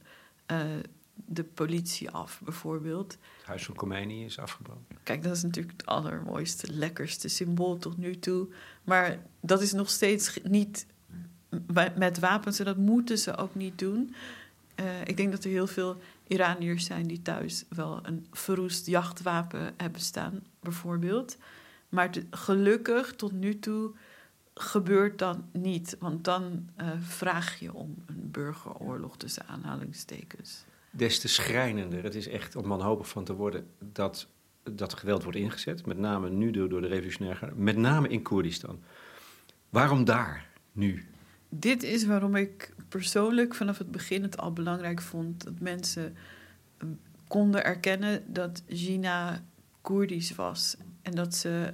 [1.25, 3.11] de politie af, bijvoorbeeld.
[3.37, 4.97] Het huis van Khomeini is afgebroken.
[5.03, 8.47] Kijk, dat is natuurlijk het allermooiste, lekkerste symbool tot nu toe.
[8.83, 10.85] Maar dat is nog steeds niet
[11.95, 14.15] met wapens en dat moeten ze ook niet doen.
[14.75, 19.73] Uh, ik denk dat er heel veel Iraniërs zijn die thuis wel een verroest jachtwapen
[19.77, 21.37] hebben staan, bijvoorbeeld.
[21.89, 23.91] Maar te, gelukkig tot nu toe
[24.53, 31.27] gebeurt dat niet, want dan uh, vraag je om een burgeroorlog tussen aanhalingstekens des te
[31.27, 32.03] schrijnender.
[32.03, 34.27] Het is echt om wanhopig van te worden dat
[34.63, 35.85] dat geweld wordt ingezet.
[35.85, 38.79] Met name nu door, door de revolutionaire met name in Koerdistan.
[39.69, 41.05] Waarom daar nu?
[41.49, 46.15] Dit is waarom ik persoonlijk vanaf het begin het al belangrijk vond dat mensen
[46.77, 46.87] eh,
[47.27, 49.43] konden erkennen dat Gina
[49.81, 50.77] Koerdisch was.
[51.01, 51.73] En dat ze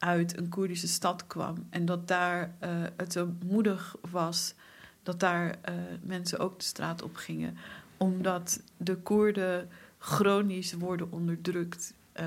[0.00, 1.66] uit een Koerdische stad kwam.
[1.70, 4.54] En dat daar uh, het zo moedig was
[5.02, 7.56] dat daar uh, mensen ook de straat op gingen
[7.96, 12.24] omdat de Koerden chronisch worden onderdrukt uh,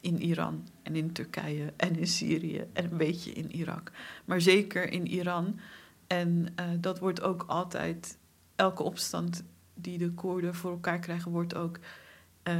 [0.00, 3.92] in Iran en in Turkije en in Syrië en een beetje in Irak.
[4.24, 5.58] Maar zeker in Iran.
[6.06, 8.18] En dat wordt ook altijd,
[8.56, 9.44] elke opstand
[9.74, 11.78] die de Koerden voor elkaar krijgen, wordt ook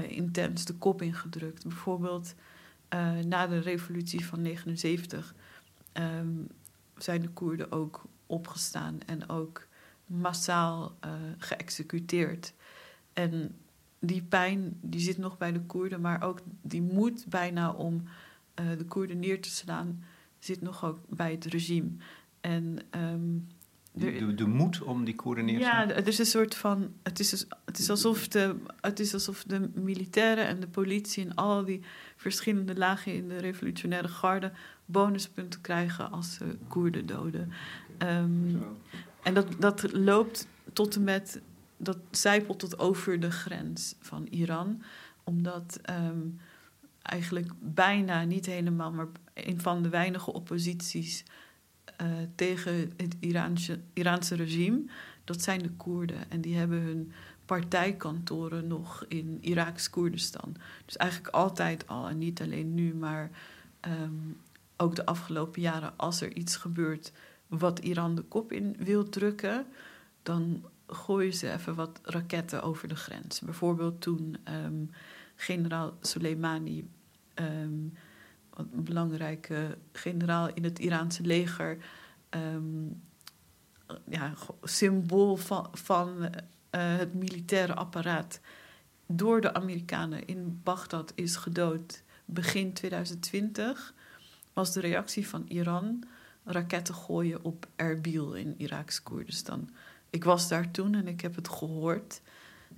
[0.08, 1.66] intens de kop ingedrukt.
[1.66, 2.34] Bijvoorbeeld
[3.24, 5.34] na de revolutie van 79
[5.92, 6.46] um,
[6.96, 9.66] zijn de Koerden ook opgestaan en ook
[10.06, 12.54] massaal uh, geëxecuteerd.
[13.12, 13.56] En
[13.98, 18.02] die pijn die zit nog bij de Koerden, maar ook die moed bijna om
[18.60, 20.04] uh, de Koerden neer te slaan,
[20.38, 21.90] zit nog ook bij het regime.
[22.40, 23.46] En, um,
[23.92, 25.88] de, de, de, moed om die Koerden neer te slaan?
[25.88, 26.92] Ja, het is een soort van.
[27.02, 31.34] Het is, het is, alsof, de, het is alsof de militairen en de politie en
[31.34, 31.80] al die
[32.16, 34.52] verschillende lagen in de revolutionaire garde
[34.84, 37.52] bonuspunten krijgen als ze Koerden doden.
[37.98, 38.62] Um,
[39.22, 41.40] en dat, dat loopt tot en met,
[41.76, 44.82] dat zijpelt tot over de grens van Iran.
[45.24, 46.40] Omdat um,
[47.02, 51.24] eigenlijk bijna, niet helemaal, maar een van de weinige opposities
[52.02, 53.16] uh, tegen het
[53.94, 54.84] Iraanse, regime,
[55.24, 56.30] dat zijn de Koerden.
[56.30, 57.12] En die hebben hun
[57.46, 60.56] partijkantoren nog in Iraks Koerdistan.
[60.84, 63.30] Dus eigenlijk altijd al, en niet alleen nu, maar
[63.88, 64.36] um,
[64.76, 67.12] ook de afgelopen jaren, als er iets gebeurt
[67.46, 69.66] wat Iran de kop in wil drukken,
[70.22, 73.40] dan gooien ze even wat raketten over de grens.
[73.40, 74.90] Bijvoorbeeld toen um,
[75.36, 76.88] generaal Soleimani,
[77.34, 77.92] um,
[78.54, 81.78] een belangrijke generaal in het Iraanse leger,
[82.30, 83.02] um,
[84.08, 86.30] ja, symbool van, van uh,
[86.70, 88.40] het militaire apparaat,
[89.06, 93.94] door de Amerikanen in Bagdad is gedood begin 2020,
[94.52, 96.04] was de reactie van Iran
[96.44, 99.70] raketten gooien op Erbil in Iraks Koerdistan.
[100.10, 102.20] Ik was daar toen en ik heb het gehoord.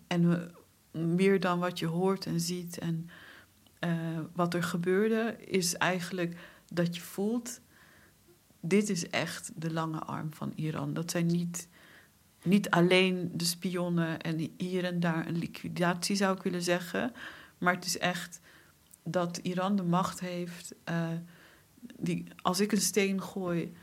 [0.06, 0.52] En
[0.90, 3.08] meer dan wat je hoort en ziet en
[3.84, 6.36] uh, wat er gebeurde, is eigenlijk
[6.72, 7.60] dat je voelt:
[8.60, 10.94] dit is echt de lange arm van Iran.
[10.94, 11.68] Dat zijn niet,
[12.42, 17.12] niet alleen de spionnen en hier en daar een liquidatie, zou ik willen zeggen.
[17.58, 18.40] Maar het is echt
[19.02, 20.74] dat Iran de macht heeft.
[20.88, 21.08] Uh,
[21.98, 23.74] die, als ik een steen gooi,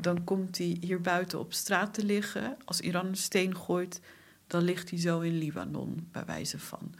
[0.00, 2.56] dan komt die hier buiten op straat te liggen.
[2.64, 4.00] Als Iran een steen gooit,
[4.46, 6.94] dan ligt hij zo in Libanon, bij wijze van.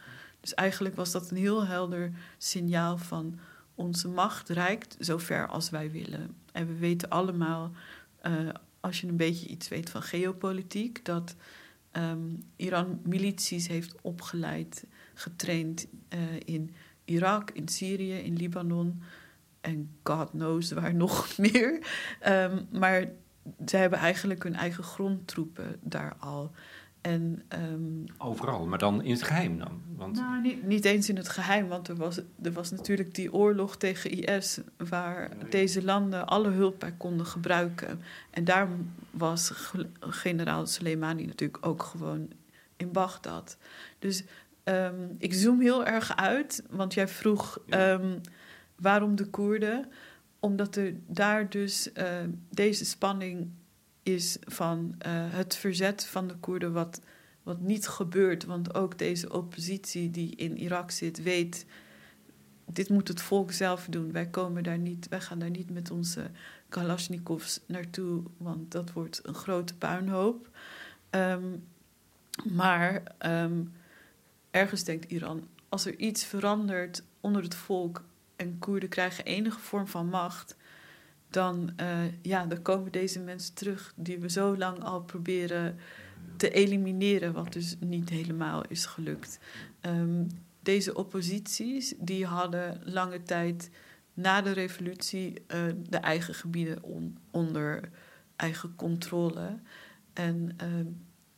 [0.47, 3.39] Dus eigenlijk was dat een heel helder signaal van
[3.75, 6.35] onze macht reikt zo ver als wij willen.
[6.51, 7.71] En we weten allemaal,
[8.25, 11.35] uh, als je een beetje iets weet van geopolitiek, dat
[11.91, 19.01] um, Iran milities heeft opgeleid, getraind uh, in Irak, in Syrië, in Libanon
[19.61, 21.87] en God knows waar nog meer.
[22.27, 23.05] Um, maar
[23.65, 26.51] ze hebben eigenlijk hun eigen grondtroepen daar al.
[27.07, 27.43] En,
[27.73, 29.81] um, Overal, maar dan in het geheim dan?
[29.95, 30.15] Want...
[30.15, 33.77] Nou, niet, niet eens in het geheim, want er was, er was natuurlijk die oorlog
[33.77, 34.59] tegen IS...
[34.77, 38.01] waar deze landen alle hulp bij konden gebruiken.
[38.29, 38.67] En daar
[39.11, 39.51] was
[39.99, 42.27] generaal Soleimani natuurlijk ook gewoon
[42.77, 43.57] in Bagdad.
[43.99, 44.23] Dus
[44.63, 48.19] ehm, ik zoom heel erg uit, want jij vroeg ehm,
[48.75, 49.91] waarom de Koerden?
[50.39, 52.03] Omdat er daar dus uh,
[52.49, 53.49] deze spanning
[54.07, 57.01] is van uh, het verzet van de Koerden, wat,
[57.43, 58.45] wat niet gebeurt.
[58.45, 61.65] Want ook deze oppositie die in Irak zit, weet.
[62.65, 64.11] Dit moet het volk zelf doen.
[64.11, 66.29] Wij, komen daar niet, wij gaan daar niet met onze
[66.69, 70.49] Kalashnikovs naartoe, want dat wordt een grote puinhoop.
[71.09, 71.63] Um,
[72.53, 73.73] maar um,
[74.51, 78.03] ergens denkt Iran, als er iets verandert onder het volk
[78.35, 80.55] en Koerden krijgen enige vorm van macht,
[81.29, 85.77] dan, uh, ja, dan komen deze mensen terug die we zo lang al proberen
[86.37, 89.39] te elimineren, wat dus niet helemaal is gelukt.
[89.81, 90.27] Um,
[90.61, 93.69] deze opposities die hadden lange tijd
[94.13, 97.89] na de revolutie uh, de eigen gebieden on, onder
[98.35, 99.59] eigen controle.
[100.13, 100.67] En uh,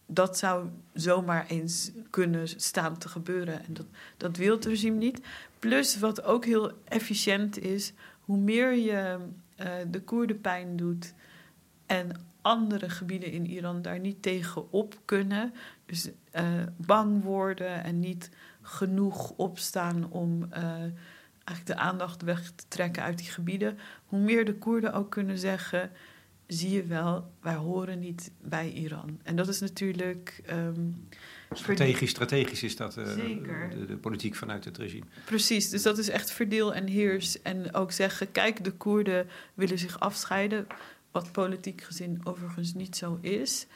[0.05, 3.65] dat zou zomaar eens kunnen staan te gebeuren.
[3.65, 3.85] En dat,
[4.17, 5.21] dat wil het regime niet.
[5.59, 9.17] Plus, wat ook heel efficiënt is, hoe meer je
[9.61, 11.13] uh, de Koerden pijn doet
[11.85, 15.53] en andere gebieden in Iran daar niet tegen op kunnen,
[15.85, 16.43] dus uh,
[16.77, 18.29] bang worden en niet
[18.61, 20.63] genoeg opstaan om uh,
[21.43, 25.37] eigenlijk de aandacht weg te trekken uit die gebieden, hoe meer de Koerden ook kunnen
[25.37, 25.91] zeggen
[26.47, 29.19] zie je wel, wij horen niet bij Iran.
[29.23, 30.41] En dat is natuurlijk.
[30.51, 31.07] Um,
[31.51, 35.05] strategisch, strategisch is dat uh, de, de, politiek vanuit het regime.
[35.25, 37.41] Precies, dus dat is echt verdeel en heers.
[37.41, 40.67] En ook zeggen: kijk, de Koerden willen zich afscheiden.
[41.11, 43.67] Wat politiek gezien overigens niet zo is.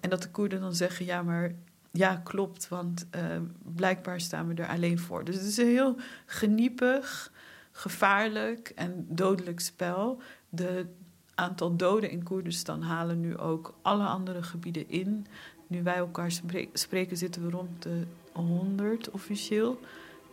[0.00, 1.54] En dat de Koerden dan zeggen: ja, maar
[1.90, 3.22] ja, klopt, want uh,
[3.62, 5.24] blijkbaar staan we er alleen voor.
[5.24, 7.32] Dus het is een heel geniepig,
[7.72, 10.22] gevaarlijk en dodelijk spel.
[10.48, 10.86] De,
[11.34, 15.26] aantal doden in Koerdistan halen nu ook alle andere gebieden in.
[15.74, 16.30] Nu wij elkaar
[16.72, 19.78] spreken, zitten we rond de 100 officieel.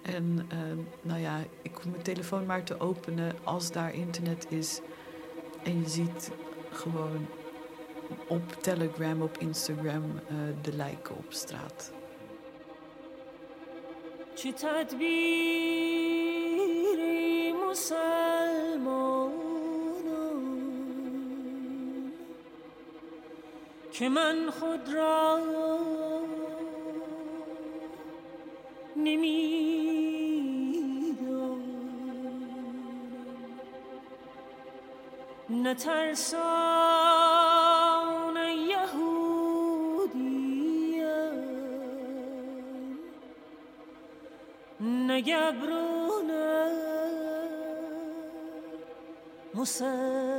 [0.01, 0.59] En uh,
[1.01, 4.81] nou ja, ik hoef mijn telefoon maar te openen als daar internet is.
[5.63, 6.31] En je ziet
[6.71, 7.27] gewoon
[8.27, 11.91] op Telegram, op Instagram uh, de lijken op straat.
[23.91, 25.39] که من خود را
[28.95, 30.11] نمی‌دانم.
[35.49, 36.41] نترسان
[38.69, 39.81] یهودیم.
[44.81, 46.71] نگبرونم
[49.53, 50.30] مسلمان.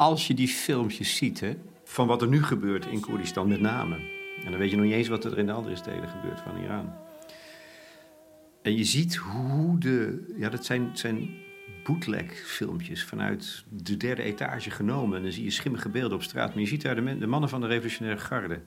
[0.00, 3.94] Als je die filmpjes ziet, hè, van wat er nu gebeurt in Koerdistan met name.
[4.44, 6.56] En dan weet je nog niet eens wat er in de andere steden gebeurt van
[6.62, 6.92] Iran.
[8.62, 10.26] En je ziet hoe de.
[10.36, 11.30] Ja, dat zijn, zijn
[11.84, 15.16] bootleg-filmpjes vanuit de derde etage genomen.
[15.16, 16.48] En dan zie je schimmige beelden op straat.
[16.48, 18.60] Maar je ziet daar de, de mannen van de revolutionaire garde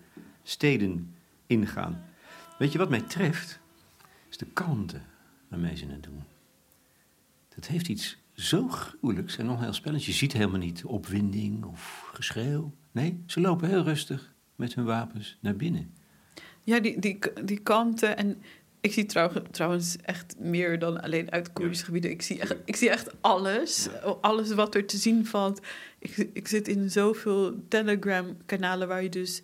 [0.43, 1.15] steden
[1.47, 2.05] ingaan.
[2.57, 3.59] Weet je wat mij treft?
[4.29, 4.99] Is de kalmte
[5.47, 6.23] waarmee ze het doen.
[7.55, 10.05] Dat heeft iets zo gruwelijks en onheilspellend.
[10.05, 12.73] Je ziet helemaal niet opwinding of geschreeuw.
[12.91, 15.93] Nee, ze lopen heel rustig met hun wapens naar binnen.
[16.63, 18.17] Ja, die, die, die kanten.
[18.17, 18.41] En
[18.81, 19.05] ik zie
[19.51, 22.11] trouwens echt meer dan alleen uit Koerdische gebieden.
[22.11, 23.87] Ik zie, echt, ik zie echt alles.
[24.21, 25.61] Alles wat er te zien valt.
[25.99, 29.41] Ik, ik zit in zoveel Telegram-kanalen waar je dus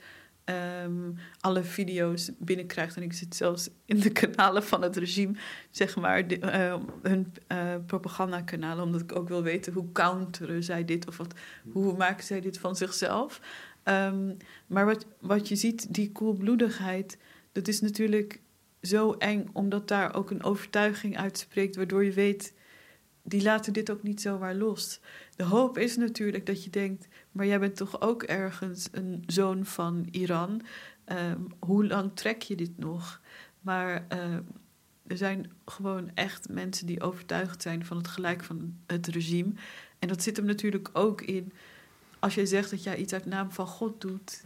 [0.83, 2.95] um, alle video's binnenkrijgt.
[2.95, 5.33] En ik zit zelfs in de kanalen van het regime,
[5.71, 11.07] zeg maar, uh, hun uh, propagandakanalen, omdat ik ook wil weten hoe counteren zij dit
[11.07, 11.33] of wat,
[11.71, 13.41] hoe maken zij dit van zichzelf.
[13.83, 17.17] Um, maar wat, wat je ziet, die koelbloedigheid,
[17.51, 18.41] dat is natuurlijk
[18.81, 22.53] zo eng, omdat daar ook een overtuiging uitspreekt, waardoor je weet,
[23.29, 24.99] die laten dit ook niet zomaar los.
[25.35, 29.65] De hoop is natuurlijk dat je denkt, maar jij bent toch ook ergens een zoon
[29.65, 30.61] van Iran.
[31.05, 33.21] Um, hoe lang trek je dit nog?
[33.61, 34.33] Maar uh,
[35.07, 39.51] er zijn gewoon echt mensen die overtuigd zijn van het gelijk van het regime.
[39.99, 41.51] En dat zit hem natuurlijk ook in,
[42.19, 44.43] als jij zegt dat jij iets uit naam van God doet,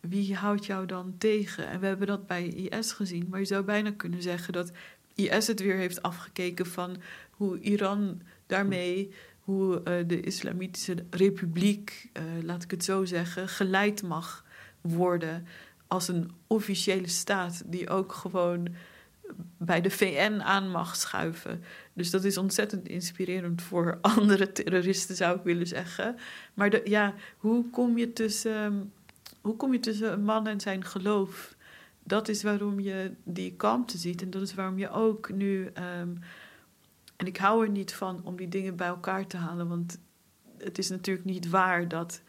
[0.00, 1.68] wie houdt jou dan tegen?
[1.68, 4.72] En we hebben dat bij IS gezien, maar je zou bijna kunnen zeggen dat
[5.18, 6.96] IS het weer heeft afgekeken van
[7.30, 9.10] hoe Iran daarmee
[9.48, 14.44] hoe uh, de Islamitische Republiek, uh, laat ik het zo zeggen, geleid mag
[14.80, 15.46] worden
[15.86, 18.68] als een officiële staat die ook gewoon
[19.56, 21.62] bij de VN aan mag schuiven.
[21.92, 26.16] Dus dat is ontzettend inspirerend voor andere terroristen, zou ik willen zeggen.
[26.54, 28.92] Maar de, ja, hoe kom je tussen,
[29.40, 31.56] hoe kom je tussen een man en zijn geloof?
[32.08, 34.22] Dat is waarom je die kalmte ziet.
[34.22, 35.70] En dat is waarom je ook nu.
[35.74, 36.14] Ehm,
[37.16, 39.68] en ik hou er niet van om die dingen bij elkaar te halen.
[39.68, 39.98] Want
[40.58, 42.22] het is natuurlijk niet waar dat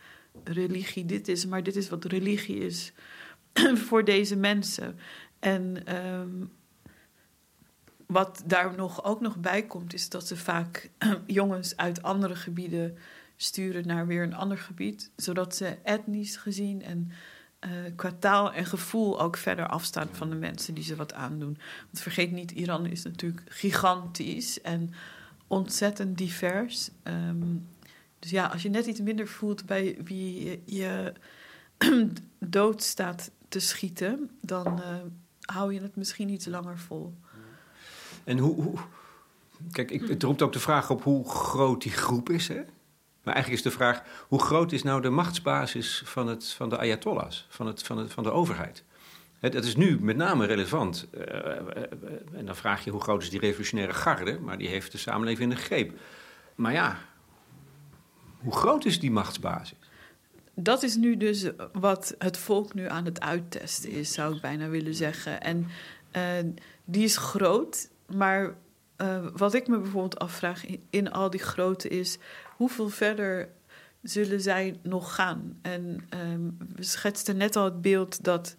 [0.44, 1.46] religie dit is.
[1.46, 2.94] Maar dit is wat religie is
[3.88, 5.00] voor deze mensen.
[5.40, 6.46] En ehm,
[8.06, 10.90] wat daar nog, ook nog bij komt, is dat ze vaak
[11.26, 12.98] jongens uit andere gebieden
[13.36, 17.12] sturen naar weer een ander gebied, zodat ze etnisch gezien en
[17.66, 21.58] uh, qua taal en gevoel ook verder afstaan van de mensen die ze wat aandoen.
[21.86, 24.94] Want vergeet niet, Iran is natuurlijk gigantisch en
[25.48, 26.90] ontzettend divers.
[27.04, 27.56] Ehm,
[28.20, 31.14] dus ja, als je net iets minder voelt bij wie je, je
[32.40, 34.96] dood staat te schieten, dan uh,
[35.42, 37.14] hou je het misschien iets langer vol.
[38.24, 38.78] En hoe, hoe
[39.72, 42.48] kijk, ik, het roept ook de vraag op hoe groot die groep is.
[42.48, 42.62] Hè?
[43.24, 46.78] Maar eigenlijk is de vraag: hoe groot is nou de machtsbasis van, het, van de
[46.78, 48.84] Ayatollahs, van, het, van, het, van de overheid?
[49.40, 51.08] Dat is nu met name relevant.
[51.14, 51.24] Uh,
[52.34, 55.52] en dan vraag je hoe groot is die revolutionaire garde, maar die heeft de samenleving
[55.52, 56.00] in de greep.
[56.56, 56.98] Maar ja,
[58.38, 59.78] hoe groot is die machtsbasis?
[60.54, 64.68] Dat is nu dus wat het volk nu aan het uittesten is, zou ik bijna
[64.68, 65.42] willen zeggen.
[65.42, 66.56] En
[66.86, 68.56] die is groot, maar
[69.34, 72.18] wat ik me bijvoorbeeld afvraag in, in, al die grootte is:
[72.60, 73.50] hoeveel verder
[74.02, 75.60] zullen zij nog gaan?
[75.62, 78.56] En um, we schetsten net al het beeld dat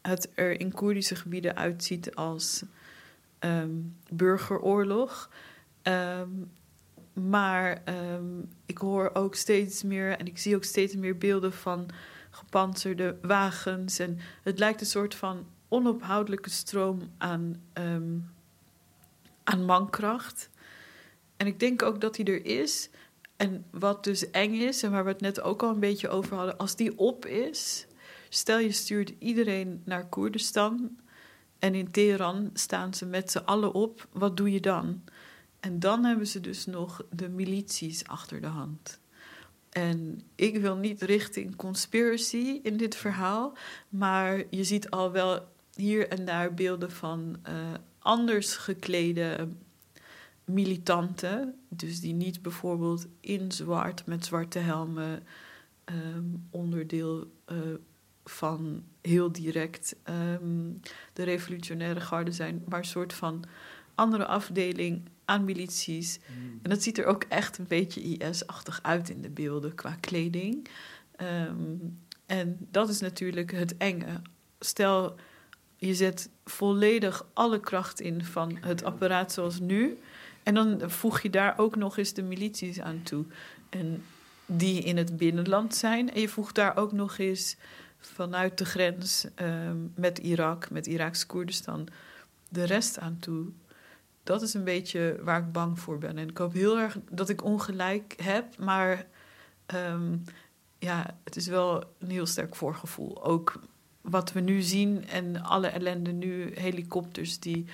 [0.00, 2.62] het er in Koerdische gebieden uitziet als
[3.40, 5.30] um, burgeroorlog.
[5.82, 6.50] Um,
[7.12, 7.82] maar
[8.66, 11.88] ik hoor ook steeds meer en ik zie ook steeds meer beelden van
[12.30, 13.98] gepantserde wagens.
[13.98, 17.62] En het lijkt een soort van onophoudelijke stroom aan
[19.44, 20.50] aan mankracht.
[21.36, 22.90] En ik denk ook dat die er is.
[23.42, 26.36] En wat dus eng is, en waar we het net ook al een beetje over
[26.36, 27.86] hadden, als die op is,
[28.28, 30.96] stel je stuurt iedereen naar Koerdistan
[31.58, 35.02] en in Teheran staan ze met z'n allen op, wat doe je dan?
[35.60, 39.00] En dan hebben ze dus nog de milities achter de hand.
[39.70, 43.56] En ik wil niet richting conspiracy in dit verhaal,
[43.88, 47.54] maar je ziet al wel hier en daar beelden van uh,
[47.98, 49.48] anders geklede
[50.44, 51.54] militanten.
[51.68, 55.22] Dus die niet bijvoorbeeld in zwart met zwarte helmen
[55.84, 57.58] um, onderdeel uh,
[58.24, 60.80] van heel direct um,
[61.12, 63.44] de revolutionaire garde zijn, maar een soort van
[63.94, 66.18] andere afdeling aan milities.
[66.18, 66.58] Mm.
[66.62, 70.68] En dat ziet er ook echt een beetje IS-achtig uit in de beelden qua kleding.
[71.48, 74.20] Um, en dat is natuurlijk het enge.
[74.60, 75.14] Stel,
[75.76, 79.98] je zet volledig alle kracht in van het apparaat zoals nu.
[80.42, 83.24] En dan voeg je daar ook nog eens de milities aan toe.
[83.70, 84.04] En
[84.46, 86.12] die in het binnenland zijn.
[86.12, 87.56] En je voegt daar ook nog eens
[87.98, 91.88] vanuit de grens um, met Irak, met Iraks Koerdistan,
[92.48, 93.46] de rest aan toe.
[94.22, 96.18] Dat is een beetje waar ik bang voor ben.
[96.18, 99.06] En ik hoop heel erg dat ik ongelijk heb, maar
[99.74, 100.24] um,
[100.78, 103.24] ja, het is wel een heel sterk voorgevoel.
[103.24, 103.60] Ook
[104.00, 107.66] wat we nu zien en alle ellende nu, helikopters die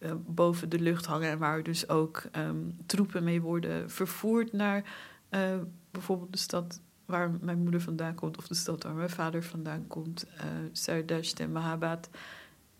[0.00, 4.84] uh, boven de lucht hangen en waar dus ook um, troepen mee worden vervoerd naar
[5.30, 5.58] uh,
[5.90, 9.86] bijvoorbeeld de stad waar mijn moeder vandaan komt of de stad waar mijn vader vandaan
[9.86, 12.08] komt, uh, Zuidasht en Mahabad.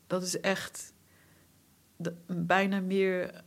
[0.06, 0.92] Dat is echt
[1.96, 3.42] de, bijna meer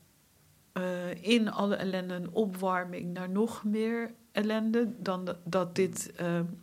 [1.21, 6.13] in alle ellende een opwarming naar nog meer ellende dan dat, dit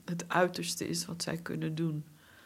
[0.05, 2.05] het uiterste is wat zij kunnen doen.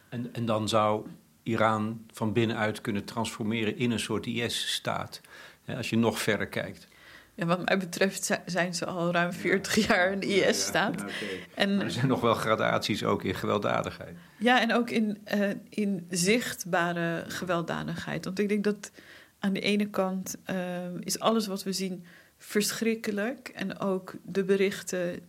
[0.09, 1.07] En, en dan zou
[1.45, 5.21] Iran van binnenuit kunnen transformeren in een soort IS-staat.
[5.67, 6.89] Als je nog verder kijkt.
[7.35, 11.01] Ja, wat mij betreft zijn ze al ruim 40 jaar een IS-staat.
[11.01, 11.07] Ja,
[11.55, 14.17] en er zijn nog wel gradaties ook in gewelddadigheid.
[14.39, 18.25] Ja, en ook in, uh, in zichtbare gewelddadigheid.
[18.25, 18.91] Want ik denk dat
[19.39, 20.57] aan de ene kant uh,
[21.01, 22.05] is alles wat we zien
[22.37, 23.49] verschrikkelijk.
[23.49, 25.21] En ook de berichten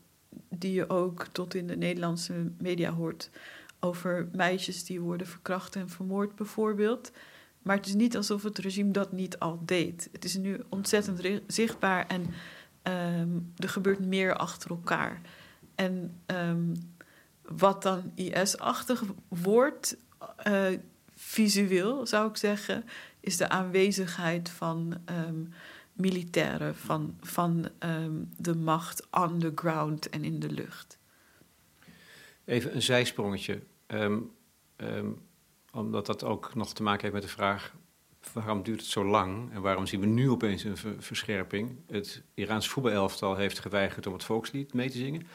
[0.49, 3.29] die je ook tot in de Nederlandse media hoort
[3.85, 7.11] over meisjes die worden verkracht en vermoord bijvoorbeeld.
[7.61, 10.09] Maar het is niet alsof het regime dat niet al deed.
[10.11, 12.21] Het is nu ontzettend zichtbaar en
[13.19, 15.21] um, er gebeurt meer achter elkaar.
[15.75, 16.73] En um,
[17.41, 19.97] wat dan IS-achtig wordt,
[20.47, 20.67] uh,
[21.15, 22.83] visueel zou ik zeggen,
[23.19, 25.53] is de aanwezigheid van um,
[25.93, 27.69] militairen, van, van
[28.37, 30.97] de macht on the ground en in de lucht.
[32.45, 33.61] Even een zijsprongetje.
[33.87, 34.31] Um,
[34.77, 35.21] um,
[35.71, 37.73] omdat dat ook nog te maken heeft met de vraag
[38.33, 41.77] waarom duurt het zo lang en waarom zien we nu opeens een verscherping?
[41.87, 45.27] Het Iraanse voetbalelftal heeft geweigerd om het volkslied mee te zingen.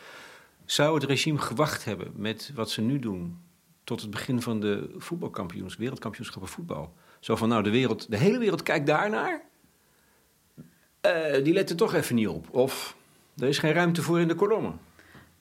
[0.65, 3.39] Zou het regime gewacht hebben met wat ze nu doen
[3.85, 6.95] tot het begin van de voetbalkampioens, wereldkampioenschappen voetbal?
[7.21, 9.43] Zo van, nou, de, wereld, de hele wereld kijkt daarnaar.
[11.07, 12.51] Uh, die let er toch even niet op.
[12.51, 12.97] Of
[13.37, 14.79] er is geen ruimte voor in de kolommen.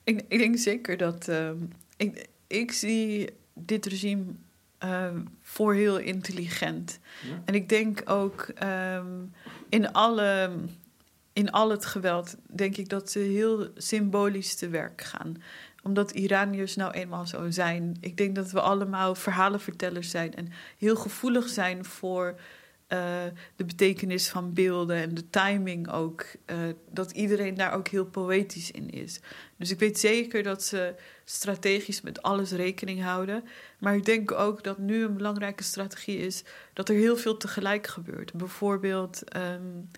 [0.04, 1.28] Ik, ik denk zeker dat.
[1.28, 1.50] Uh,
[1.96, 4.24] ik, ik zie dit regime
[4.84, 5.08] uh,
[5.42, 6.98] voor heel intelligent.
[7.44, 8.52] En ik denk ook
[8.94, 9.32] um,
[9.68, 10.50] in, alle,
[11.32, 15.36] in al het geweld, denk ik dat ze heel symbolisch te werk gaan
[15.82, 17.96] omdat Iraniërs nou eenmaal zo zijn.
[18.00, 20.48] Ik denk dat we allemaal verhalenvertellers zijn en
[20.78, 22.40] heel gevoelig zijn voor
[23.56, 26.26] de betekenis van beelden en de timing ook.
[26.46, 26.56] Uh,
[26.90, 29.20] dat iedereen daar ook heel poëtisch in is.
[29.56, 33.44] Dus ik weet zeker dat ze strategisch met alles rekening houden.
[33.78, 37.86] Maar ik denk ook dat nu een belangrijke strategie is dat er heel veel tegelijk
[37.86, 38.32] gebeurt.
[38.32, 39.90] Bijvoorbeeld um,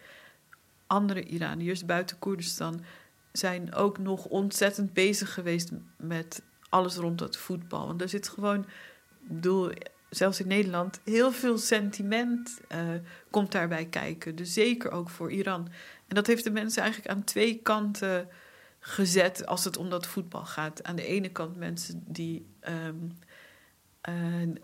[0.86, 2.84] andere Iraniërs buiten Koerdistan
[3.32, 7.86] zijn ook nog ontzettend bezig geweest met alles rond het voetbal.
[7.86, 9.70] Want er zit gewoon, ik bedoel,
[10.14, 12.78] zelfs in Nederland, heel veel sentiment uh,
[13.30, 14.36] komt daarbij kijken.
[14.36, 15.68] Dus zeker ook voor Iran.
[16.08, 18.28] En dat heeft de mensen eigenlijk aan twee kanten
[18.78, 20.82] gezet als het om dat voetbal gaat.
[20.82, 23.18] Aan de ene kant mensen die um,
[24.08, 24.56] uh,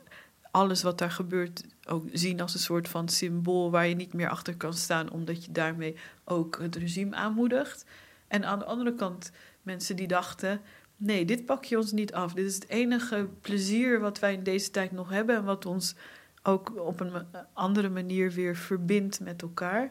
[0.51, 4.28] alles wat daar gebeurt ook zien als een soort van symbool waar je niet meer
[4.28, 7.84] achter kan staan, omdat je daarmee ook het regime aanmoedigt.
[8.28, 9.30] En aan de andere kant
[9.62, 10.61] mensen die dachten:
[10.99, 12.32] nee, dit pak je ons niet af.
[12.32, 15.94] Dit is het enige plezier wat wij in deze tijd nog hebben en wat ons
[16.42, 17.12] ook op een
[17.53, 19.90] andere manier weer verbindt met elkaar.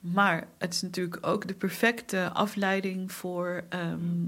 [0.00, 4.26] Maar het is natuurlijk ook de perfecte afleiding voor ehm,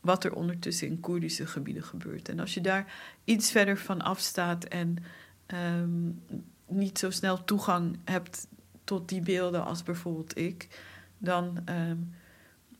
[0.00, 2.28] wat er ondertussen in Koerdische gebieden gebeurt.
[2.28, 2.92] En als je daar
[3.24, 4.96] iets verder van afstaat en
[5.46, 6.10] ehm,
[6.66, 8.46] niet zo snel toegang hebt
[8.84, 10.68] tot die beelden als bijvoorbeeld ik,
[11.18, 11.96] dan, ehm,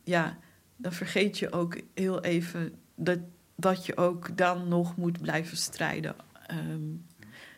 [0.03, 0.37] ja,
[0.81, 3.19] dan vergeet je ook heel even dat,
[3.55, 6.15] dat je ook dan nog moet blijven strijden.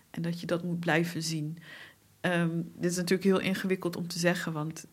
[0.09, 1.57] en dat je dat moet blijven zien.
[2.21, 4.85] Um, dit is natuurlijk heel ingewikkeld om te zeggen, want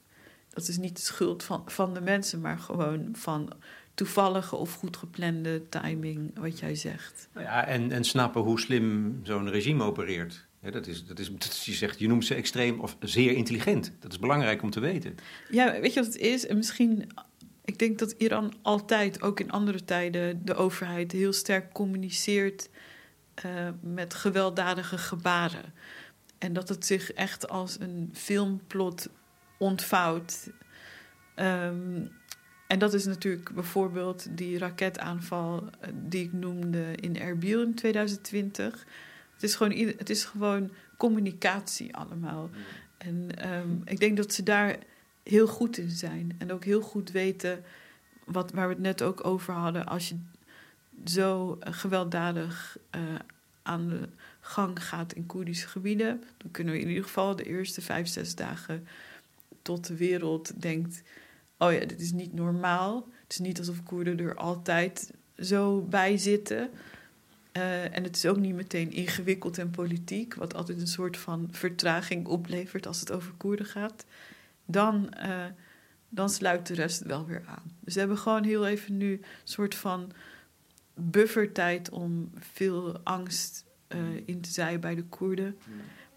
[0.49, 3.53] dat is niet de schuld van, van de mensen, maar gewoon van
[3.95, 7.29] toevallige of goed geplande timing, wat jij zegt.
[7.35, 10.47] Nou ja, en, en snappen hoe slim zo'n regime opereert.
[10.62, 13.93] Ja, dat is, dat is, dat je zegt, je noemt ze extreem of zeer intelligent.
[14.01, 15.14] Dat is belangrijk om te weten.
[15.51, 16.47] Ja, weet je wat het is?
[16.47, 17.11] En misschien,
[17.69, 22.69] ik denk dat Iran altijd, ook in andere tijden, de overheid heel sterk communiceert
[23.45, 25.73] uh, met gewelddadige gebaren.
[26.39, 29.09] En dat het zich echt als een filmplot
[29.59, 30.51] ontvouwt.
[31.37, 32.11] Um,
[32.66, 38.87] en dat is natuurlijk bijvoorbeeld die raketaanval eh, die ik noemde in Erbil in 2020.
[39.33, 42.51] Het is gewoon, het is gewoon communicatie allemaal.
[42.99, 44.79] En um, ik denk dat ze daar
[45.29, 46.35] heel goed in zijn.
[46.39, 47.64] En ook heel goed weten
[48.24, 49.87] wat, waar we het net ook over hadden.
[49.87, 50.16] Als je
[51.05, 53.03] zo gewelddadig uh,
[53.62, 54.09] aan de
[54.41, 58.35] gang gaat in Koerdische gebieden, dan kunnen we in ieder geval de eerste vijf, zes
[58.35, 58.87] dagen
[59.62, 61.03] tot de wereld denkt:
[61.59, 63.09] oh ja, dit is niet normaal.
[63.22, 66.70] Het is niet alsof Koerden er altijd zo bij zitten.
[67.53, 71.49] Uh, en het is ook niet meteen ingewikkeld en politiek, wat altijd een soort van
[71.51, 74.05] vertraging oplevert als het over Koerden gaat.
[74.71, 75.45] Dan, uh,
[76.09, 77.62] dan sluit de rest wel weer aan.
[77.81, 80.12] Dus we hebben gewoon heel even nu een soort van
[80.95, 85.59] buffertijd om veel angst uh, in te zaaien bij de Koerden.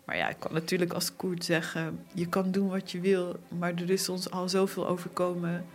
[0.05, 3.73] Maar ja, ik kan natuurlijk als Koerd zeggen: je kan doen wat je wil, maar
[3.73, 5.65] er is ons al zoveel overkomen.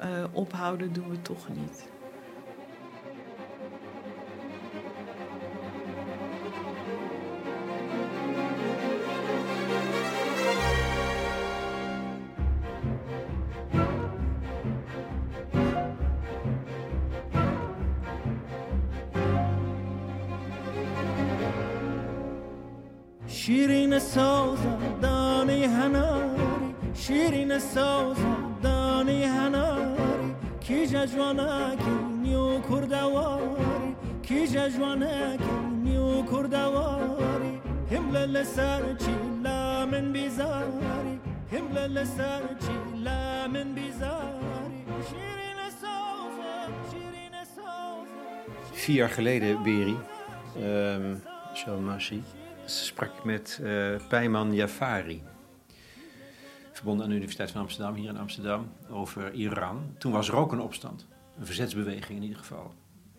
[0.00, 1.91] Uh, ophouden doen we toch niet.
[31.31, 31.89] کی ججوانکی
[32.21, 37.61] نیو کردواری کی ججوانکی نیو کردواری
[37.91, 41.19] همل لسر چی لامن بیزاری
[41.51, 48.07] همل لسر چی لامن بیزاری شیرین سازم شیرین سازم
[48.73, 49.97] Vier jaar geleden, Beri,
[50.57, 51.21] um,
[51.53, 52.21] Shalmashi,
[52.65, 55.21] sprak ik met uh, Peyman Jafari.
[56.77, 59.95] Verbonden aan de Universiteit van Amsterdam, hier in Amsterdam, over Iran.
[59.97, 61.05] Toen was er ook een opstand.
[61.38, 62.74] Een verzetsbeweging in ieder geval.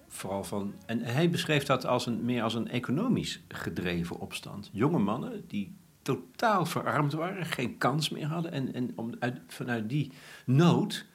[0.07, 0.73] vooral van.
[0.85, 4.69] En hij beschreef dat als een, meer als een economisch gedreven opstand.
[4.71, 8.51] Jonge mannen die totaal verarmd waren, geen kans meer hadden.
[8.51, 10.11] En, en om, uit, vanuit die
[10.45, 11.05] nood,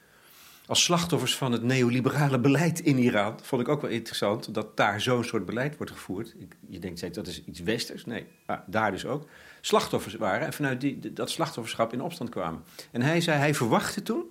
[0.65, 5.01] als slachtoffers van het neoliberale beleid in Iran, vond ik ook wel interessant dat daar
[5.01, 6.35] zo'n soort beleid wordt gevoerd.
[6.67, 8.05] Je denkt, dat is iets westers.
[8.05, 9.27] Nee, maar daar dus ook.
[9.61, 12.63] Slachtoffers waren en vanuit die, dat slachtofferschap in opstand kwamen.
[12.91, 14.23] En hij zei, hij verwachtte toen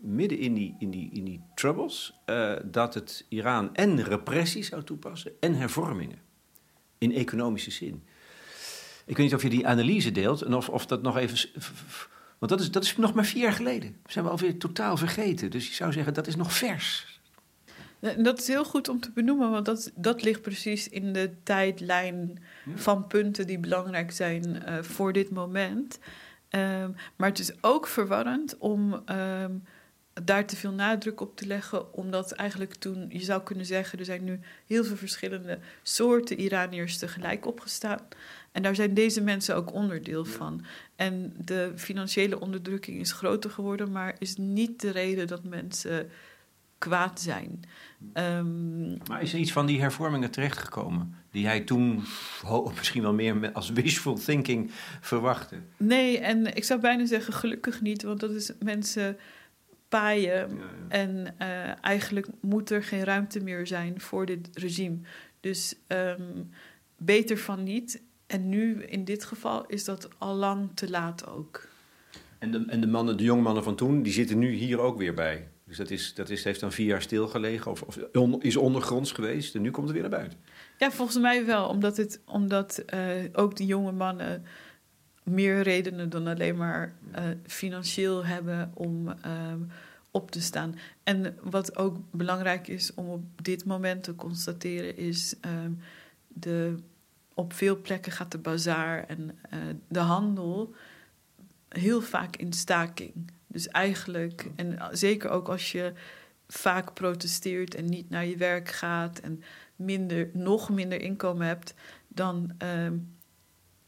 [0.00, 4.84] midden in die, in die, in die troubles, uh, dat het Iran en repressie zou
[4.84, 6.18] toepassen en hervormingen.
[6.98, 8.02] In economische zin.
[9.06, 11.50] Ik weet niet of je die analyse deelt en of, of dat nog even.
[12.38, 13.96] Want dat is, dat is nog maar vier jaar geleden.
[14.02, 15.50] We zijn we alweer totaal vergeten.
[15.50, 17.20] Dus je zou zeggen, dat is nog vers.
[18.16, 22.42] Dat is heel goed om te benoemen, want dat, dat ligt precies in de tijdlijn
[22.74, 25.98] van punten die belangrijk zijn uh, voor dit moment.
[26.50, 29.64] Um, maar het is ook verwarrend om um,
[30.24, 34.04] daar te veel nadruk op te leggen, omdat eigenlijk toen, je zou kunnen zeggen, er
[34.04, 38.00] zijn nu heel veel verschillende soorten Iraniërs tegelijk opgestaan.
[38.52, 40.64] En daar zijn deze mensen ook onderdeel van.
[40.96, 46.10] En de financiële onderdrukking is groter geworden, maar is niet de reden dat mensen
[46.78, 47.60] kwaad zijn.
[48.14, 51.14] Um, maar is er iets van die hervormingen terechtgekomen?
[51.30, 52.02] Die hij toen
[52.76, 55.56] misschien wel meer als wishful thinking verwachtte?
[55.76, 59.16] Nee, en ik zou bijna zeggen gelukkig niet, want dat is mensen
[59.90, 60.58] paaien.
[60.88, 64.98] En uh, eigenlijk moet er geen ruimte meer zijn voor dit regime.
[65.40, 66.50] Dus um,
[66.96, 68.02] beter van niet.
[68.26, 71.68] En nu, in dit geval, is dat al lang te laat ook.
[72.38, 74.98] En de, en de mannen, de jonge mannen van toen, die zitten nu hier ook
[74.98, 75.48] weer bij.
[75.64, 77.98] Dus dat, is, dat is, heeft dan vier jaar stilgelegen of, of
[78.40, 80.38] is ondergronds geweest en nu komt het weer naar buiten.
[80.78, 81.68] Ja, volgens mij wel.
[81.68, 84.44] Omdat, het, omdat uh, ook die jonge mannen
[85.30, 89.14] meer redenen dan alleen maar uh, financieel hebben om uh,
[90.10, 90.74] op te staan.
[91.02, 95.52] En wat ook belangrijk is om op dit moment te constateren, is uh,
[96.28, 96.74] de,
[97.34, 99.58] op veel plekken gaat de bazaar en uh,
[99.88, 100.74] de handel
[101.68, 103.12] heel vaak in staking.
[103.46, 105.92] Dus eigenlijk, en zeker ook als je
[106.48, 109.42] vaak protesteert en niet naar je werk gaat en
[109.76, 111.74] minder, nog minder inkomen hebt,
[112.08, 112.90] dan uh,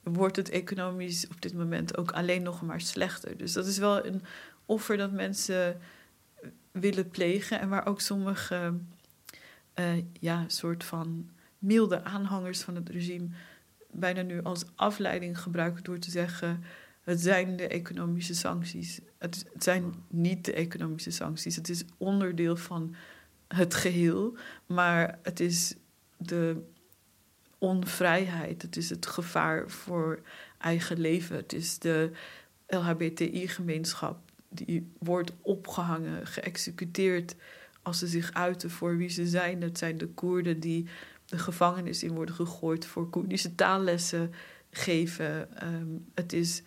[0.03, 3.37] wordt het economisch op dit moment ook alleen nog maar slechter.
[3.37, 4.23] Dus dat is wel een
[4.67, 5.81] offer dat mensen
[6.71, 8.75] willen plegen en waar ook sommige
[9.75, 13.29] uh, ja, soort van milde aanhangers van het regime
[13.91, 16.65] bijna nu als afleiding gebruiken door te zeggen:
[17.03, 19.01] het zijn de economische sancties.
[19.19, 21.57] Het, het zijn niet de economische sancties.
[21.57, 22.95] Het is onderdeel van
[23.49, 24.37] het geheel,
[24.67, 25.75] maar het is
[26.17, 26.63] de
[27.63, 28.63] onvrijheid.
[28.63, 30.21] Het is het gevaar voor
[30.59, 31.37] eigen leven.
[31.37, 32.11] Het is de
[32.67, 37.35] LHBTI-gemeenschap die wordt opgehangen, geëxecuteerd
[37.83, 39.63] als ze zich uiten voor wie ze zijn.
[39.63, 40.87] Het zijn de Koerden die
[41.25, 44.33] de gevangenis in worden gegooid voor Koerdische taallessen
[44.71, 45.49] geven.
[45.67, 46.63] Um, het is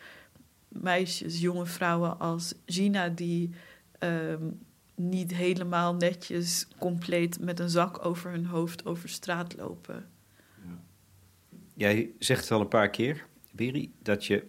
[0.68, 3.54] meisjes, jonge vrouwen als Gina die
[4.00, 4.60] um,
[4.96, 10.14] niet helemaal netjes, compleet met een zak over hun hoofd over straat lopen.
[11.76, 14.44] Jij zegt het al een paar keer, Beri, dat je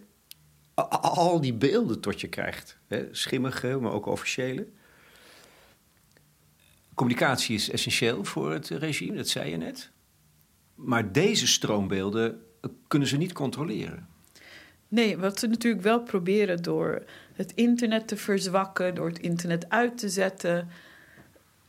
[1.01, 2.77] al die beelden tot je krijgt.
[2.87, 3.07] Hè?
[3.11, 4.67] Schimmige, maar ook officiële.
[6.93, 9.91] Communicatie is essentieel voor het regime, dat zei je net.
[10.75, 12.41] Maar deze stroombeelden
[12.87, 14.07] kunnen ze niet controleren.
[14.87, 17.03] Nee, wat ze natuurlijk wel proberen door
[17.33, 20.69] het internet te verzwakken, door het internet uit te zetten.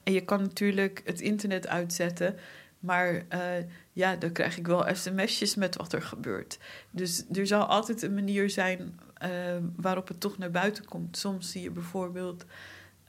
[0.03, 2.37] En je kan natuurlijk het internet uitzetten,
[2.79, 6.59] maar uh, ja, dan krijg ik wel sms'jes met wat er gebeurt.
[6.91, 9.31] Dus er zal altijd een manier zijn uh,
[9.77, 11.17] waarop het toch naar buiten komt.
[11.17, 12.45] Soms zie je bijvoorbeeld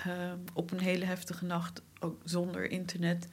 [0.08, 0.14] uh,
[0.54, 3.28] op een hele heftige nacht, ook zonder internet,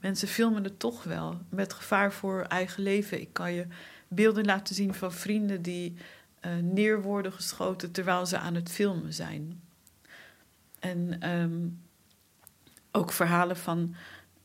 [0.00, 3.20] mensen filmen het toch wel met gevaar voor eigen leven.
[3.20, 3.66] Ik kan je
[4.08, 5.96] beelden laten zien van vrienden die
[6.46, 9.60] uh, neer worden geschoten terwijl ze aan het filmen zijn.
[10.78, 11.82] En um,
[12.90, 13.94] ook verhalen van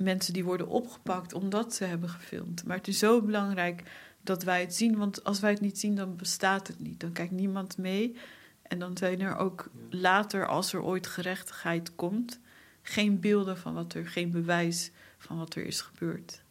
[0.02, 2.66] mensen die worden opgepakt omdat ze hebben gefilmd.
[2.66, 3.84] Maar het is zo belangrijk
[4.22, 7.00] dat wij het zien, want als wij het niet zien, dan bestaat het niet.
[7.00, 8.16] Dan kijkt niemand mee.
[8.62, 12.40] En dan zijn er ook later, als er ooit gerechtigheid komt,
[12.82, 16.42] geen beelden van wat er, geen bewijs van wat er is gebeurd.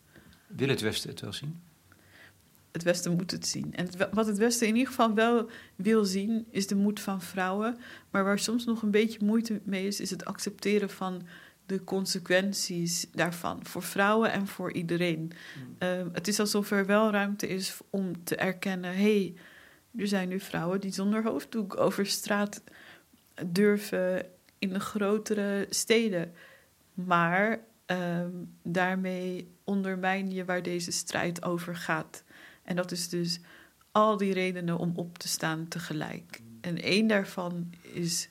[0.46, 1.60] Wil het Westen het wel zien?
[2.72, 3.74] Het Westen moet het zien.
[3.74, 7.78] En wat het Westen in ieder geval wel wil zien, is de moed van vrouwen.
[8.10, 11.22] Maar waar soms nog een beetje moeite mee is, is het accepteren van
[11.70, 15.20] de consequenties daarvan voor vrouwen en voor iedereen.
[15.20, 15.76] Mm.
[15.78, 19.34] Uh, het is alsof er wel ruimte is om te erkennen: hé, hey,
[19.96, 22.62] er zijn nu vrouwen die zonder hoofddoek over straat
[23.46, 24.26] durven
[24.58, 26.32] in de grotere steden.
[26.94, 28.30] Maar ehm,
[28.62, 32.24] daarmee ondermijn je waar deze strijd over gaat.
[32.62, 33.40] En dat is dus
[33.92, 36.40] al die redenen om op te staan tegelijk.
[36.60, 38.28] En één daarvan is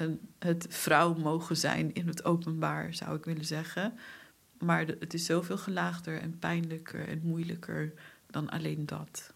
[0.00, 3.98] een, het vrouw mogen zijn in het openbaar, zou ik willen zeggen.
[4.58, 7.92] Maar het is zoveel gelaagder en pijnlijker en moeilijker
[8.26, 9.32] dan alleen dat.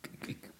[0.00, 0.50] Ik, ik,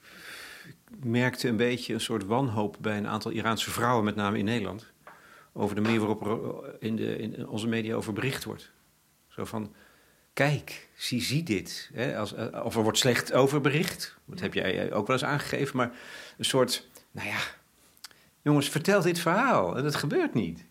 [1.05, 4.93] merkte een beetje een soort wanhoop bij een aantal Iraanse vrouwen, met name in Nederland,
[5.53, 8.71] over de manier waarop er in, de, in onze media over bericht wordt.
[9.29, 9.75] Zo van,
[10.33, 11.91] kijk, zie, zie dit.
[11.93, 12.17] Hè?
[12.19, 15.77] Als, eh, of er wordt slecht over bericht, dat heb jij ook wel eens aangegeven,
[15.77, 15.93] maar
[16.39, 17.41] een soort, nou ja,
[18.43, 19.77] jongens, vertel dit verhaal.
[19.77, 20.65] En dat gebeurt niet.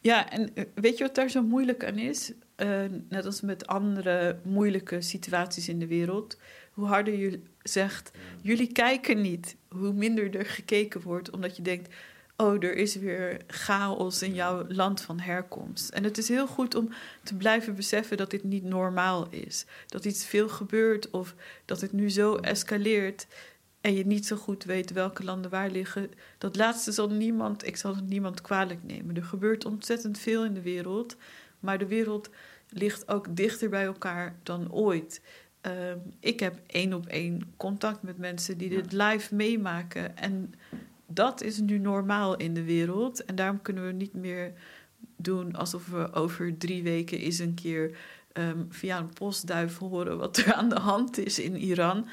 [0.00, 2.32] Ja, en eh, weet je wat daar zo moeilijk aan is?
[2.56, 6.38] Uh, net als met andere moeilijke situaties in de wereld.
[6.72, 8.10] Hoe harder je zegt,
[8.40, 11.94] jullie kijken niet, hoe minder er gekeken wordt, omdat je denkt,
[12.36, 15.88] oh, er is weer chaos in jouw land van herkomst.
[15.88, 16.88] En het is heel goed om
[17.22, 19.66] te blijven beseffen dat dit niet normaal is.
[19.86, 21.34] Dat iets veel gebeurt of
[21.64, 23.26] dat het nu zo escaleert
[23.84, 26.10] en je niet zo goed weet welke landen waar liggen.
[26.38, 29.16] Dat laatste zal niemand, ik zal het niemand kwalijk nemen.
[29.16, 31.16] Er gebeurt ontzettend veel in de wereld,
[31.60, 32.30] maar de wereld
[32.68, 35.20] ligt ook dichter bij elkaar dan ooit.
[35.60, 40.16] Ehm, ik heb één op één contact met mensen die dit live meemaken.
[40.16, 40.54] En
[41.06, 43.24] dat is nu normaal in de wereld.
[43.24, 44.52] En daarom kunnen we niet meer
[45.16, 47.96] doen alsof we over drie weken eens een keer
[48.32, 52.08] ehm, via een postduif horen wat er aan de hand is in Iran.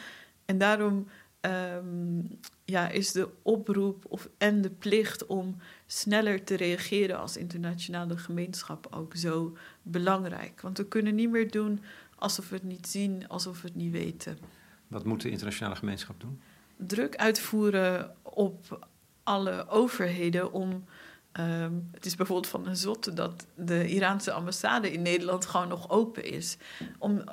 [0.46, 1.08] En daarom
[1.42, 8.18] um, ja, is de oproep of, en de plicht om sneller te reageren als internationale
[8.18, 10.62] gemeenschap ook zo belangrijk.
[10.62, 11.82] Want we kunnen niet meer doen
[12.16, 14.38] alsof we het niet zien, alsof we het niet weten.
[14.88, 16.42] Wat moet de internationale gemeenschap doen?
[16.76, 18.88] Druk uitvoeren op
[19.24, 20.86] alle overheden om.
[21.40, 25.90] Um, het is bijvoorbeeld van een zotte dat de Iraanse ambassade in Nederland gewoon nog
[25.90, 26.58] open is.
[27.00, 27.24] Om,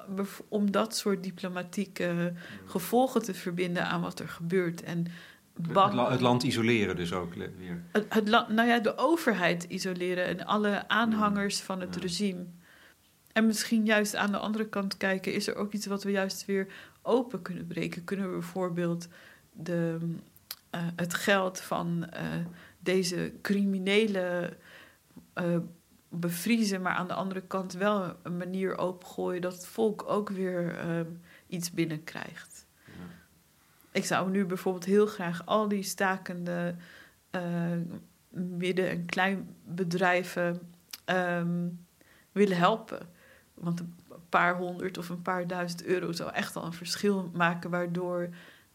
[0.49, 2.33] om dat soort diplomatieke
[2.65, 4.83] gevolgen te verbinden aan wat er gebeurt.
[4.83, 5.07] En
[5.63, 7.83] het, het, land isoleren dus ook weer.
[7.93, 12.47] Het, het nou ja, de overheid isoleren en alle aanhangers van het regime.
[13.33, 16.45] En misschien juist aan de andere kant kijken, is er ook iets wat we juist
[16.45, 16.67] weer
[17.03, 18.05] open kunnen breken?
[18.05, 19.09] Kunnen we bijvoorbeeld
[19.53, 19.99] de,
[20.75, 22.21] uh, het geld van uh,
[22.89, 24.57] deze criminelen
[25.35, 25.57] uh,
[26.09, 30.77] bevriezen, maar aan de andere kant wel een manier opengooien dat het volk ook weer
[31.47, 32.67] iets binnenkrijgt?
[32.85, 32.93] Ja.
[33.93, 36.75] Ik zou nu bijvoorbeeld heel graag al die stakende
[38.31, 40.61] midden- en kleinbedrijven
[41.07, 41.87] um,
[42.33, 43.09] willen helpen.
[43.55, 43.95] Want een
[44.29, 48.29] paar honderd of een paar duizend euro zou echt al een verschil maken, waardoor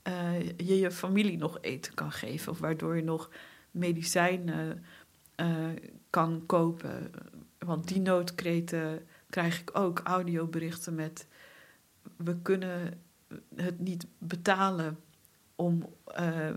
[0.07, 3.29] uh, je je familie nog eten kan geven of waardoor je nog
[3.73, 4.83] medicijnen
[5.35, 5.67] uh,
[6.09, 7.11] kan kopen.
[7.59, 11.27] Want die noodkreten krijg ik ook audioberichten met:
[12.15, 13.01] we kunnen
[13.55, 14.99] het niet betalen
[15.55, 15.85] om
[16.19, 16.49] uh,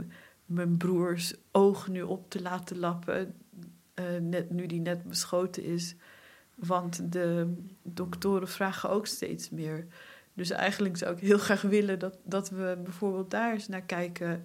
[0.46, 3.34] mijn broers oog nu op te laten lappen,
[4.20, 5.94] net, nu die net beschoten is.
[6.54, 9.86] Want de doktoren vragen ook steeds meer.
[10.34, 14.44] Dus eigenlijk zou ik heel graag willen dat, dat we bijvoorbeeld daar eens naar kijken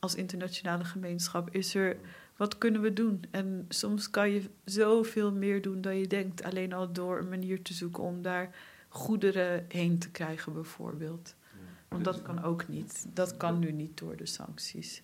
[0.00, 1.50] als internationale gemeenschap.
[1.50, 1.96] Is er,
[2.36, 3.24] wat kunnen we doen?
[3.30, 6.42] En soms kan je zoveel meer doen dan je denkt.
[6.42, 8.54] Alleen al door een manier te zoeken om daar
[8.88, 11.34] goederen heen te krijgen, bijvoorbeeld.
[11.88, 13.06] Want dat kan ook niet.
[13.14, 15.02] Dat kan nu niet door de sancties.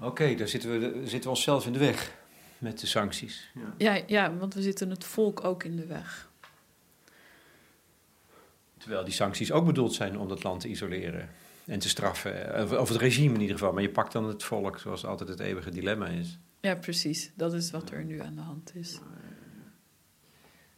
[0.00, 2.16] Oké, daar zitten we, zitten we onszelf in de weg
[2.58, 3.50] met de sancties.
[3.54, 3.94] Ja.
[3.94, 4.02] ja.
[4.06, 6.30] Ja, want we zitten het volk ook in de weg.
[8.78, 11.28] Terwijl die sancties ook bedoeld zijn om dat land te isoleren
[11.66, 12.80] en te straffen.
[12.80, 13.72] Of het regime in ieder geval.
[13.72, 16.38] Maar je pakt dan het volk, zoals altijd het eeuwige dilemma is.
[16.60, 17.30] Ja, precies.
[17.34, 18.98] Dat is wat er nu aan de hand is.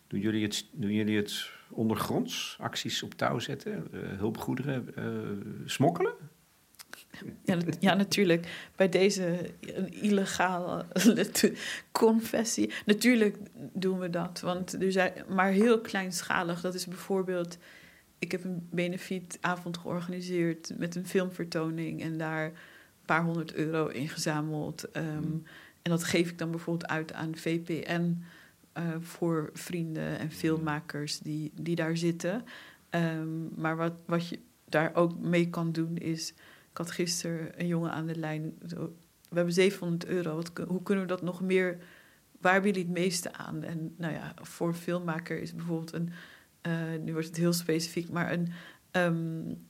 [0.07, 2.57] Doen jullie het, doen jullie het ondergronds?
[2.61, 3.89] Acties op touw zetten?
[3.93, 6.15] Uh, hulpgoederen uh, smokkelen?
[7.45, 8.71] Ja, ja, natuurlijk.
[8.77, 9.51] Bij deze
[9.91, 10.85] illegale
[11.93, 12.73] confessie.
[12.87, 13.37] Natuurlijk
[13.73, 14.41] doen we dat.
[14.41, 16.61] Want er zijn maar heel kleinschalig.
[16.61, 17.59] Dat is bijvoorbeeld.
[18.27, 22.53] Ik heb een benefietavond georganiseerd met een filmvertoning en daar een
[23.05, 24.97] paar honderd euro ingezameld.
[24.97, 25.43] Um,
[25.83, 28.15] en dat geef ik dan bijvoorbeeld uit aan VPN uh,
[28.73, 32.45] eh, voor vrienden en filmmakers die, die daar zitten.
[32.91, 36.35] Um, maar wat, wat je daar ook mee kan doen is
[36.77, 38.55] ik had gisteren een jongen aan de lijn.
[39.29, 40.35] we hebben 700 euro.
[40.35, 41.79] Wat, hoe kunnen we dat nog meer...
[42.41, 43.63] Waar wil je het meeste aan?
[43.63, 46.13] En nou ja, voor een filmmaker is bijvoorbeeld een...
[46.67, 48.53] Uh, nu wordt het heel specifiek, maar een...
[48.93, 49.67] Um,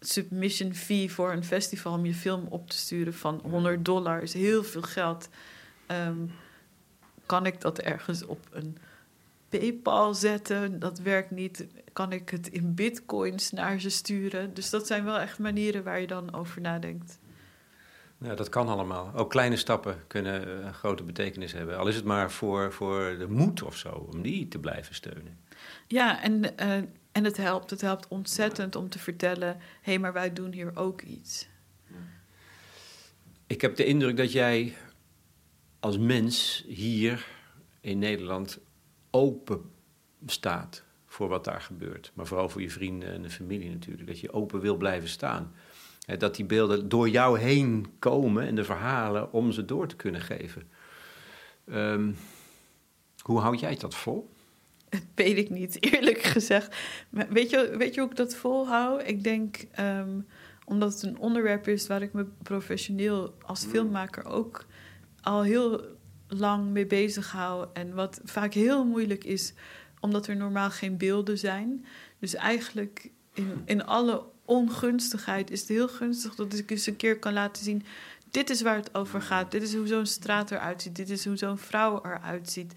[0.00, 4.32] submission fee voor een festival om je film op te sturen van 100 dollar is
[4.32, 5.28] heel veel geld.
[6.08, 6.30] Um,
[7.26, 8.76] kan ik dat ergens op een
[9.48, 10.78] PayPal zetten?
[10.78, 11.66] Dat werkt niet.
[11.92, 14.54] Kan ik het in bitcoins naar ze sturen?
[14.54, 17.18] Dus dat zijn wel echt manieren waar je dan over nadenkt.
[18.18, 19.12] Ja, dat kan allemaal.
[19.14, 21.78] Ook kleine stappen kunnen een grote betekenis hebben.
[21.78, 25.38] Al is het maar voor, voor de moed of zo, om die te blijven steunen.
[25.86, 26.76] Ja, en, uh,
[27.12, 27.70] en het helpt.
[27.70, 31.48] Het helpt ontzettend om te vertellen: hé, hey, maar wij doen hier ook iets.
[33.46, 34.76] Ik heb de indruk dat jij
[35.80, 37.26] als mens hier
[37.80, 38.58] in Nederland
[39.10, 39.70] open
[40.26, 42.12] staat voor wat daar gebeurt.
[42.14, 44.06] Maar vooral voor je vrienden en de familie natuurlijk.
[44.06, 45.54] Dat je open wil blijven staan.
[46.18, 50.20] Dat die beelden door jou heen komen en de verhalen om ze door te kunnen
[50.20, 50.70] geven.
[51.66, 52.16] Um,
[53.22, 54.34] hoe houd jij dat vol?
[55.14, 56.76] Dat weet ik niet, eerlijk gezegd.
[57.10, 59.08] Maar weet, je, weet je hoe ik dat volhoud?
[59.08, 60.26] Ik denk, um,
[60.64, 63.70] omdat het een onderwerp is waar ik me professioneel als mm.
[63.70, 64.66] filmmaker ook
[65.20, 65.84] al heel
[66.28, 67.66] lang mee bezig hou.
[67.72, 69.52] En wat vaak heel moeilijk is,
[70.00, 71.86] omdat er normaal geen beelden zijn.
[72.18, 77.18] Dus eigenlijk in, in alle ongunstigheid is het heel gunstig dat ik eens een keer
[77.18, 77.84] kan laten zien.
[78.30, 79.50] Dit is waar het over gaat.
[79.50, 80.96] Dit is hoe zo'n straat eruit ziet.
[80.96, 82.72] Dit is hoe zo'n vrouw eruit ziet.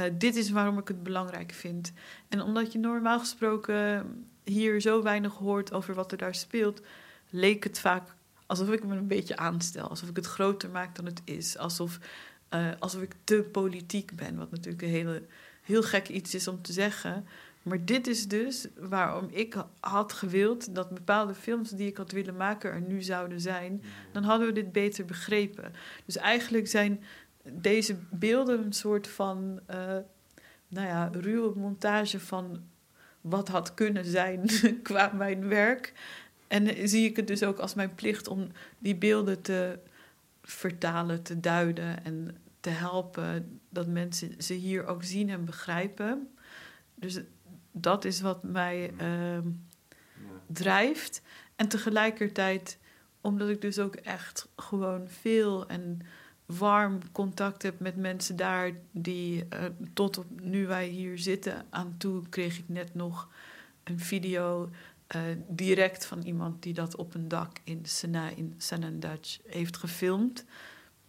[0.00, 1.92] Uh, dit is waarom ik het belangrijk vind.
[2.28, 4.06] En omdat je normaal gesproken
[4.44, 6.80] hier zo weinig hoort over wat er daar speelt,
[7.30, 8.14] leek het vaak
[8.46, 9.88] alsof ik me een beetje aanstel.
[9.88, 11.58] Alsof ik het groter maak dan het is.
[11.58, 11.98] Alsof,
[12.54, 14.36] uh, alsof ik te politiek ben.
[14.36, 15.22] Wat natuurlijk een hele,
[15.62, 17.26] heel gek iets is om te zeggen.
[17.62, 22.36] Maar dit is dus waarom ik had gewild dat bepaalde films die ik had willen
[22.36, 23.82] maken er nu zouden zijn.
[24.12, 25.72] Dan hadden we dit beter begrepen.
[26.04, 27.02] Dus eigenlijk zijn
[27.52, 29.76] deze beelden een soort van, uh,
[30.68, 32.62] nou ja, ruwe montage van
[33.20, 34.46] wat had kunnen zijn
[34.82, 35.92] qua mijn werk.
[36.48, 39.78] En zie ik het dus ook als mijn plicht om die beelden te
[40.42, 46.34] vertalen, te duiden en te helpen dat mensen ze hier ook zien en begrijpen.
[46.94, 47.20] Dus
[47.72, 49.38] dat is wat mij uh,
[50.46, 51.22] drijft.
[51.56, 52.78] En tegelijkertijd,
[53.20, 56.00] omdat ik dus ook echt gewoon veel en
[56.46, 61.94] warm contact heb met mensen daar die uh, tot op nu wij hier zitten aan
[61.98, 63.28] toe kreeg ik net nog
[63.84, 64.70] een video
[65.16, 70.44] uh, direct van iemand die dat op een dak in Sena in Senendaj heeft gefilmd.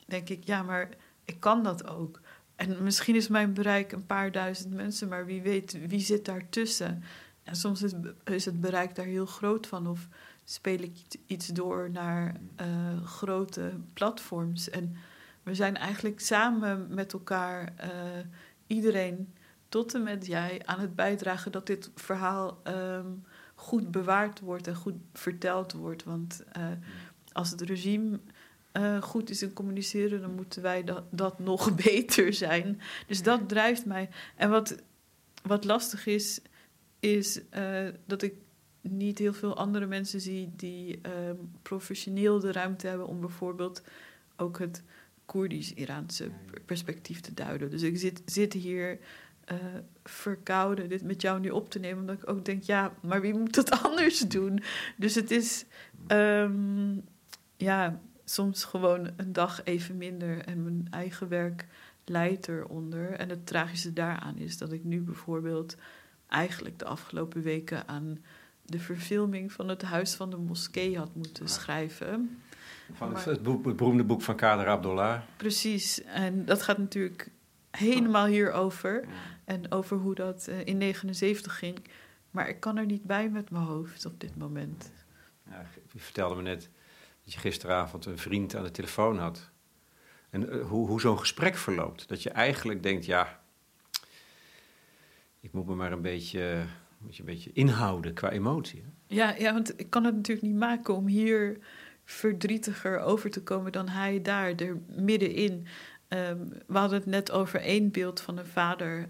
[0.05, 0.89] Denk ik, ja, maar
[1.25, 2.21] ik kan dat ook.
[2.55, 7.03] En misschien is mijn bereik een paar duizend mensen, maar wie weet, wie zit daartussen?
[7.43, 7.91] En soms is,
[8.23, 9.88] is het bereik daar heel groot van.
[9.88, 10.07] Of
[10.43, 14.69] speel ik iets door naar uh, grote platforms.
[14.69, 14.95] En
[15.45, 17.89] we zijn eigenlijk samen met elkaar, uh,
[18.67, 19.33] iedereen
[19.69, 23.23] tot en met jij, aan het bijdragen dat dit verhaal um,
[23.55, 26.03] goed bewaard wordt en goed verteld wordt.
[26.03, 26.67] Want uh,
[27.31, 28.19] als het regime
[28.73, 32.81] uh, goed is in communiceren, dan moeten wij dat, dat nog beter zijn.
[33.07, 34.09] Dus dat drijft mij.
[34.35, 34.75] En wat,
[35.43, 36.41] wat lastig is,
[36.99, 37.41] is
[38.05, 38.33] dat ik
[38.81, 41.11] niet heel veel andere mensen zie die uh,
[41.61, 43.81] professioneel de ruimte hebben om bijvoorbeeld
[44.35, 44.83] ook het
[45.26, 46.30] Koerdisch-Iraanse
[46.65, 47.69] perspectief te duiden.
[47.69, 48.99] Dus ik zit, zit hier
[49.51, 49.57] uh,
[50.03, 53.34] verkouden dit met jou nu op te nemen, omdat ik ook denk, ja, maar wie
[53.34, 54.63] moet het anders doen?
[54.97, 55.65] Dus het is,
[56.07, 57.03] um,
[57.57, 61.65] ja, soms gewoon een dag even minder en mijn eigen werk
[62.05, 63.11] leidt eronder.
[63.11, 65.76] En het tragische daaraan is dat ik nu bijvoorbeeld
[66.28, 68.17] eigenlijk de afgelopen weken aan
[68.65, 72.41] de verfilming van het Huis van de Moskee had moeten schrijven.
[72.93, 75.21] Van het, het, boek, het beroemde boek van Kader Abdullah.
[75.38, 77.31] Precies, en dat gaat natuurlijk
[77.71, 79.05] helemaal hierover.
[79.45, 81.77] En over hoe dat uh, in 79 ging.
[82.31, 84.91] Maar ik kan er niet bij met mijn hoofd op dit moment.
[85.49, 86.69] Ja, je vertelde me net
[87.23, 89.49] dat je gisteravond een vriend aan de telefoon had.
[90.29, 92.07] En uh, hoe, hoe zo'n gesprek verloopt.
[92.07, 93.41] Dat je eigenlijk denkt, ja,
[95.39, 96.65] ik moet me maar een beetje,
[96.97, 98.83] moet je een beetje inhouden qua emotie.
[99.07, 101.57] Ja, ja, want ik kan het natuurlijk niet maken om hier
[102.05, 105.67] verdrietiger over te komen dan hij daar, er middenin.
[106.07, 109.09] Um, we hadden het net over één beeld van een vader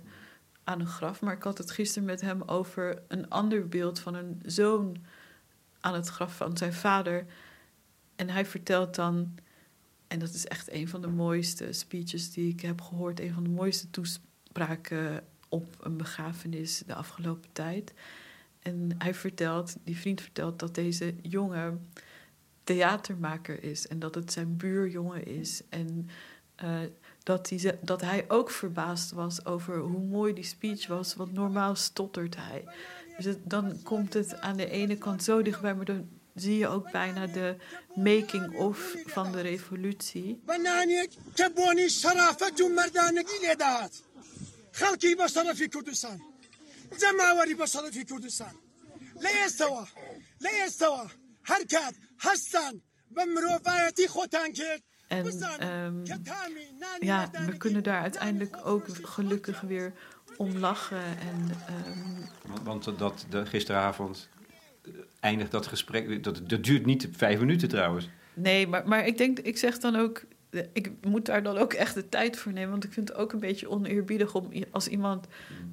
[0.64, 4.16] aan een graf, maar ik had het gisteren met hem over een ander beeld van
[4.16, 4.98] een zoon
[5.80, 7.26] aan het graf van zijn vader.
[8.16, 9.36] En hij vertelt dan,
[10.08, 13.44] en dat is echt een van de mooiste speeches die ik heb gehoord, een van
[13.44, 17.94] de mooiste toespraken op een begrafenis de afgelopen tijd.
[18.60, 21.90] En hij vertelt, die vriend vertelt, dat deze jongen
[22.65, 25.63] theatermaker is en dat het zijn buurjongen is.
[25.69, 26.09] En
[26.65, 26.81] uh,
[27.23, 31.75] dat, hij, dat hij ook verbaasd was over hoe mooi die speech was, want normaal
[31.77, 32.65] stottert hij.
[33.17, 36.69] Dus het, dan komt het aan de ene kant zo dichtbij, maar dan zie je
[36.69, 37.57] ook bijna de
[37.95, 40.41] making-of van de revolutie.
[44.79, 46.19] خەڵکی بەشەرەفی کوردستان
[47.01, 48.55] جەماوەری بەشەرەفی کوردستان
[49.25, 49.85] لە ئێستەوە
[50.45, 51.05] لە ئێستەوە
[51.51, 51.95] هەر کات
[52.27, 52.75] هەستان
[53.15, 55.27] بە مرۆڤایەتی خۆتان کرد En
[55.85, 56.03] um,
[57.01, 59.93] ja, we kunnen daar uiteindelijk ook gelukkig weer
[60.37, 61.05] om lachen.
[61.05, 61.51] En,
[61.87, 62.29] um...
[62.65, 64.29] want, want dat de, gisteravond
[65.21, 66.25] eindigt dat gesprek.
[66.25, 68.09] Dat, dat duurt niet vijf minuten trouwens.
[68.35, 70.25] Nee, maar, maar ik denk, ik zeg dan ook.
[70.73, 72.71] Ik moet daar dan ook echt de tijd voor nemen.
[72.71, 75.27] Want ik vind het ook een beetje oneerbiedig om als iemand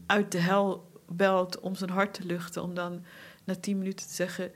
[0.05, 2.63] uit de hel belt om zijn hart te luchten.
[2.63, 3.05] Om dan
[3.43, 4.51] na tien minuten te zeggen: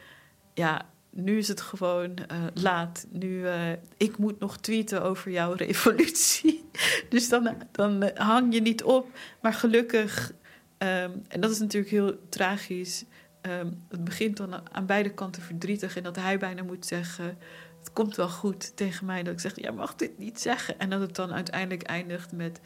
[0.54, 3.07] Ja, nu is het gewoon uh, laat.
[3.11, 6.65] Nu, uh, ik moet nog tweeten over jouw revolutie.
[7.09, 9.09] dus dan, dan uh, hang je niet op.
[9.41, 10.33] Maar gelukkig,
[10.79, 13.05] um, en dat is natuurlijk heel tragisch.
[13.43, 15.97] Um, het begint dan aan beide kanten verdrietig.
[15.97, 17.39] En dat hij bijna moet zeggen:
[17.79, 19.23] Het komt wel goed tegen mij.
[19.23, 20.79] Dat ik zeg: Jij mag dit niet zeggen.
[20.79, 22.61] En dat het dan uiteindelijk eindigt met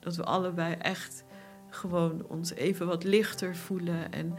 [0.00, 1.24] dat we allebei echt
[1.70, 4.12] gewoon ons even wat lichter voelen.
[4.12, 4.34] En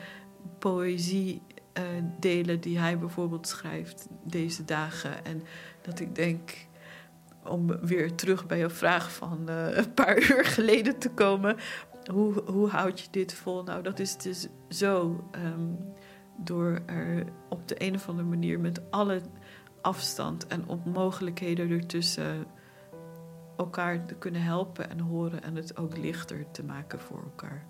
[0.59, 1.41] poëzie
[1.79, 1.83] uh,
[2.19, 5.25] delen die hij bijvoorbeeld schrijft deze dagen.
[5.25, 5.43] En
[5.81, 6.67] dat ik denk,
[7.43, 11.57] om weer terug bij je vraag van uh, een paar uur geleden te komen.
[12.11, 13.63] Hoe, hoe houd je dit vol?
[13.63, 15.93] Nou, dat is dus zo um,
[16.37, 19.21] door er op de een of andere manier met alle
[19.81, 22.45] afstand en onmogelijkheden ertussen
[23.57, 27.65] elkaar te kunnen helpen en horen en het ook lichter te maken voor elkaar.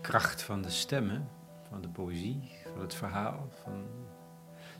[0.00, 1.28] Kracht van de stemmen
[1.70, 3.84] van de poëzie, van het verhaal, van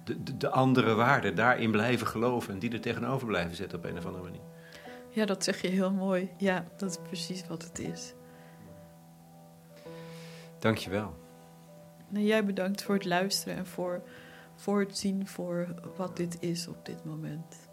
[0.04, 3.84] de, de, de, andere waarden, daarin blijven geloven en die er tegenover blijven zetten op
[3.84, 4.40] een of andere manier.
[5.10, 6.30] Ja, dat zeg je heel mooi.
[6.36, 8.14] Ja, dat is precies wat het is.
[10.58, 11.14] Dankjewel.
[12.08, 14.02] Nou, jij bedankt voor het luisteren en voor,
[14.54, 17.68] voor het zien voor wat dit is op dit moment.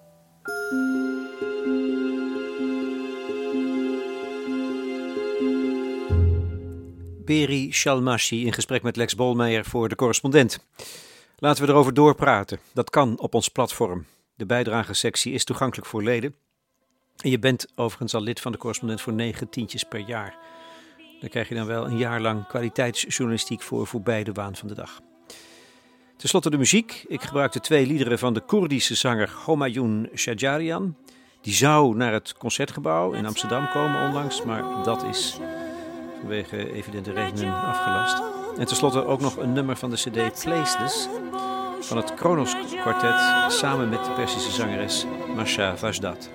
[7.28, 10.60] Peri Shalmashi in gesprek met Lex Bolmeijer voor de correspondent.
[11.38, 12.60] Laten we erover doorpraten.
[12.74, 14.06] Dat kan op ons platform.
[14.36, 16.36] De bijdragesectie is toegankelijk voor leden.
[17.18, 20.38] En je bent overigens al lid van de correspondent voor negen tientjes per jaar.
[21.20, 24.76] Daar krijg je dan wel een jaar lang kwaliteitsjournalistiek voor voorbij de waan van de
[24.76, 25.02] dag.
[26.18, 27.06] Ten slotte de muziek.
[27.08, 30.98] Ik gebruikte twee liederen van de Koerdische zanger Homayun Shajarian.
[31.42, 35.40] Die zou naar het concertgebouw in Amsterdam komen onlangs, maar dat is
[36.20, 38.22] vanwege evidente redenen afgelast.
[38.58, 41.08] En tenslotte ook nog een nummer van de CD Placeless
[41.80, 45.06] van het Kronos Quartet samen met de Persische zangeres
[45.36, 46.30] Masha Vajdat.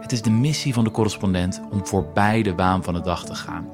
[0.00, 3.34] Het is de missie van de correspondent om voorbij de baan van de dag te
[3.34, 3.73] gaan.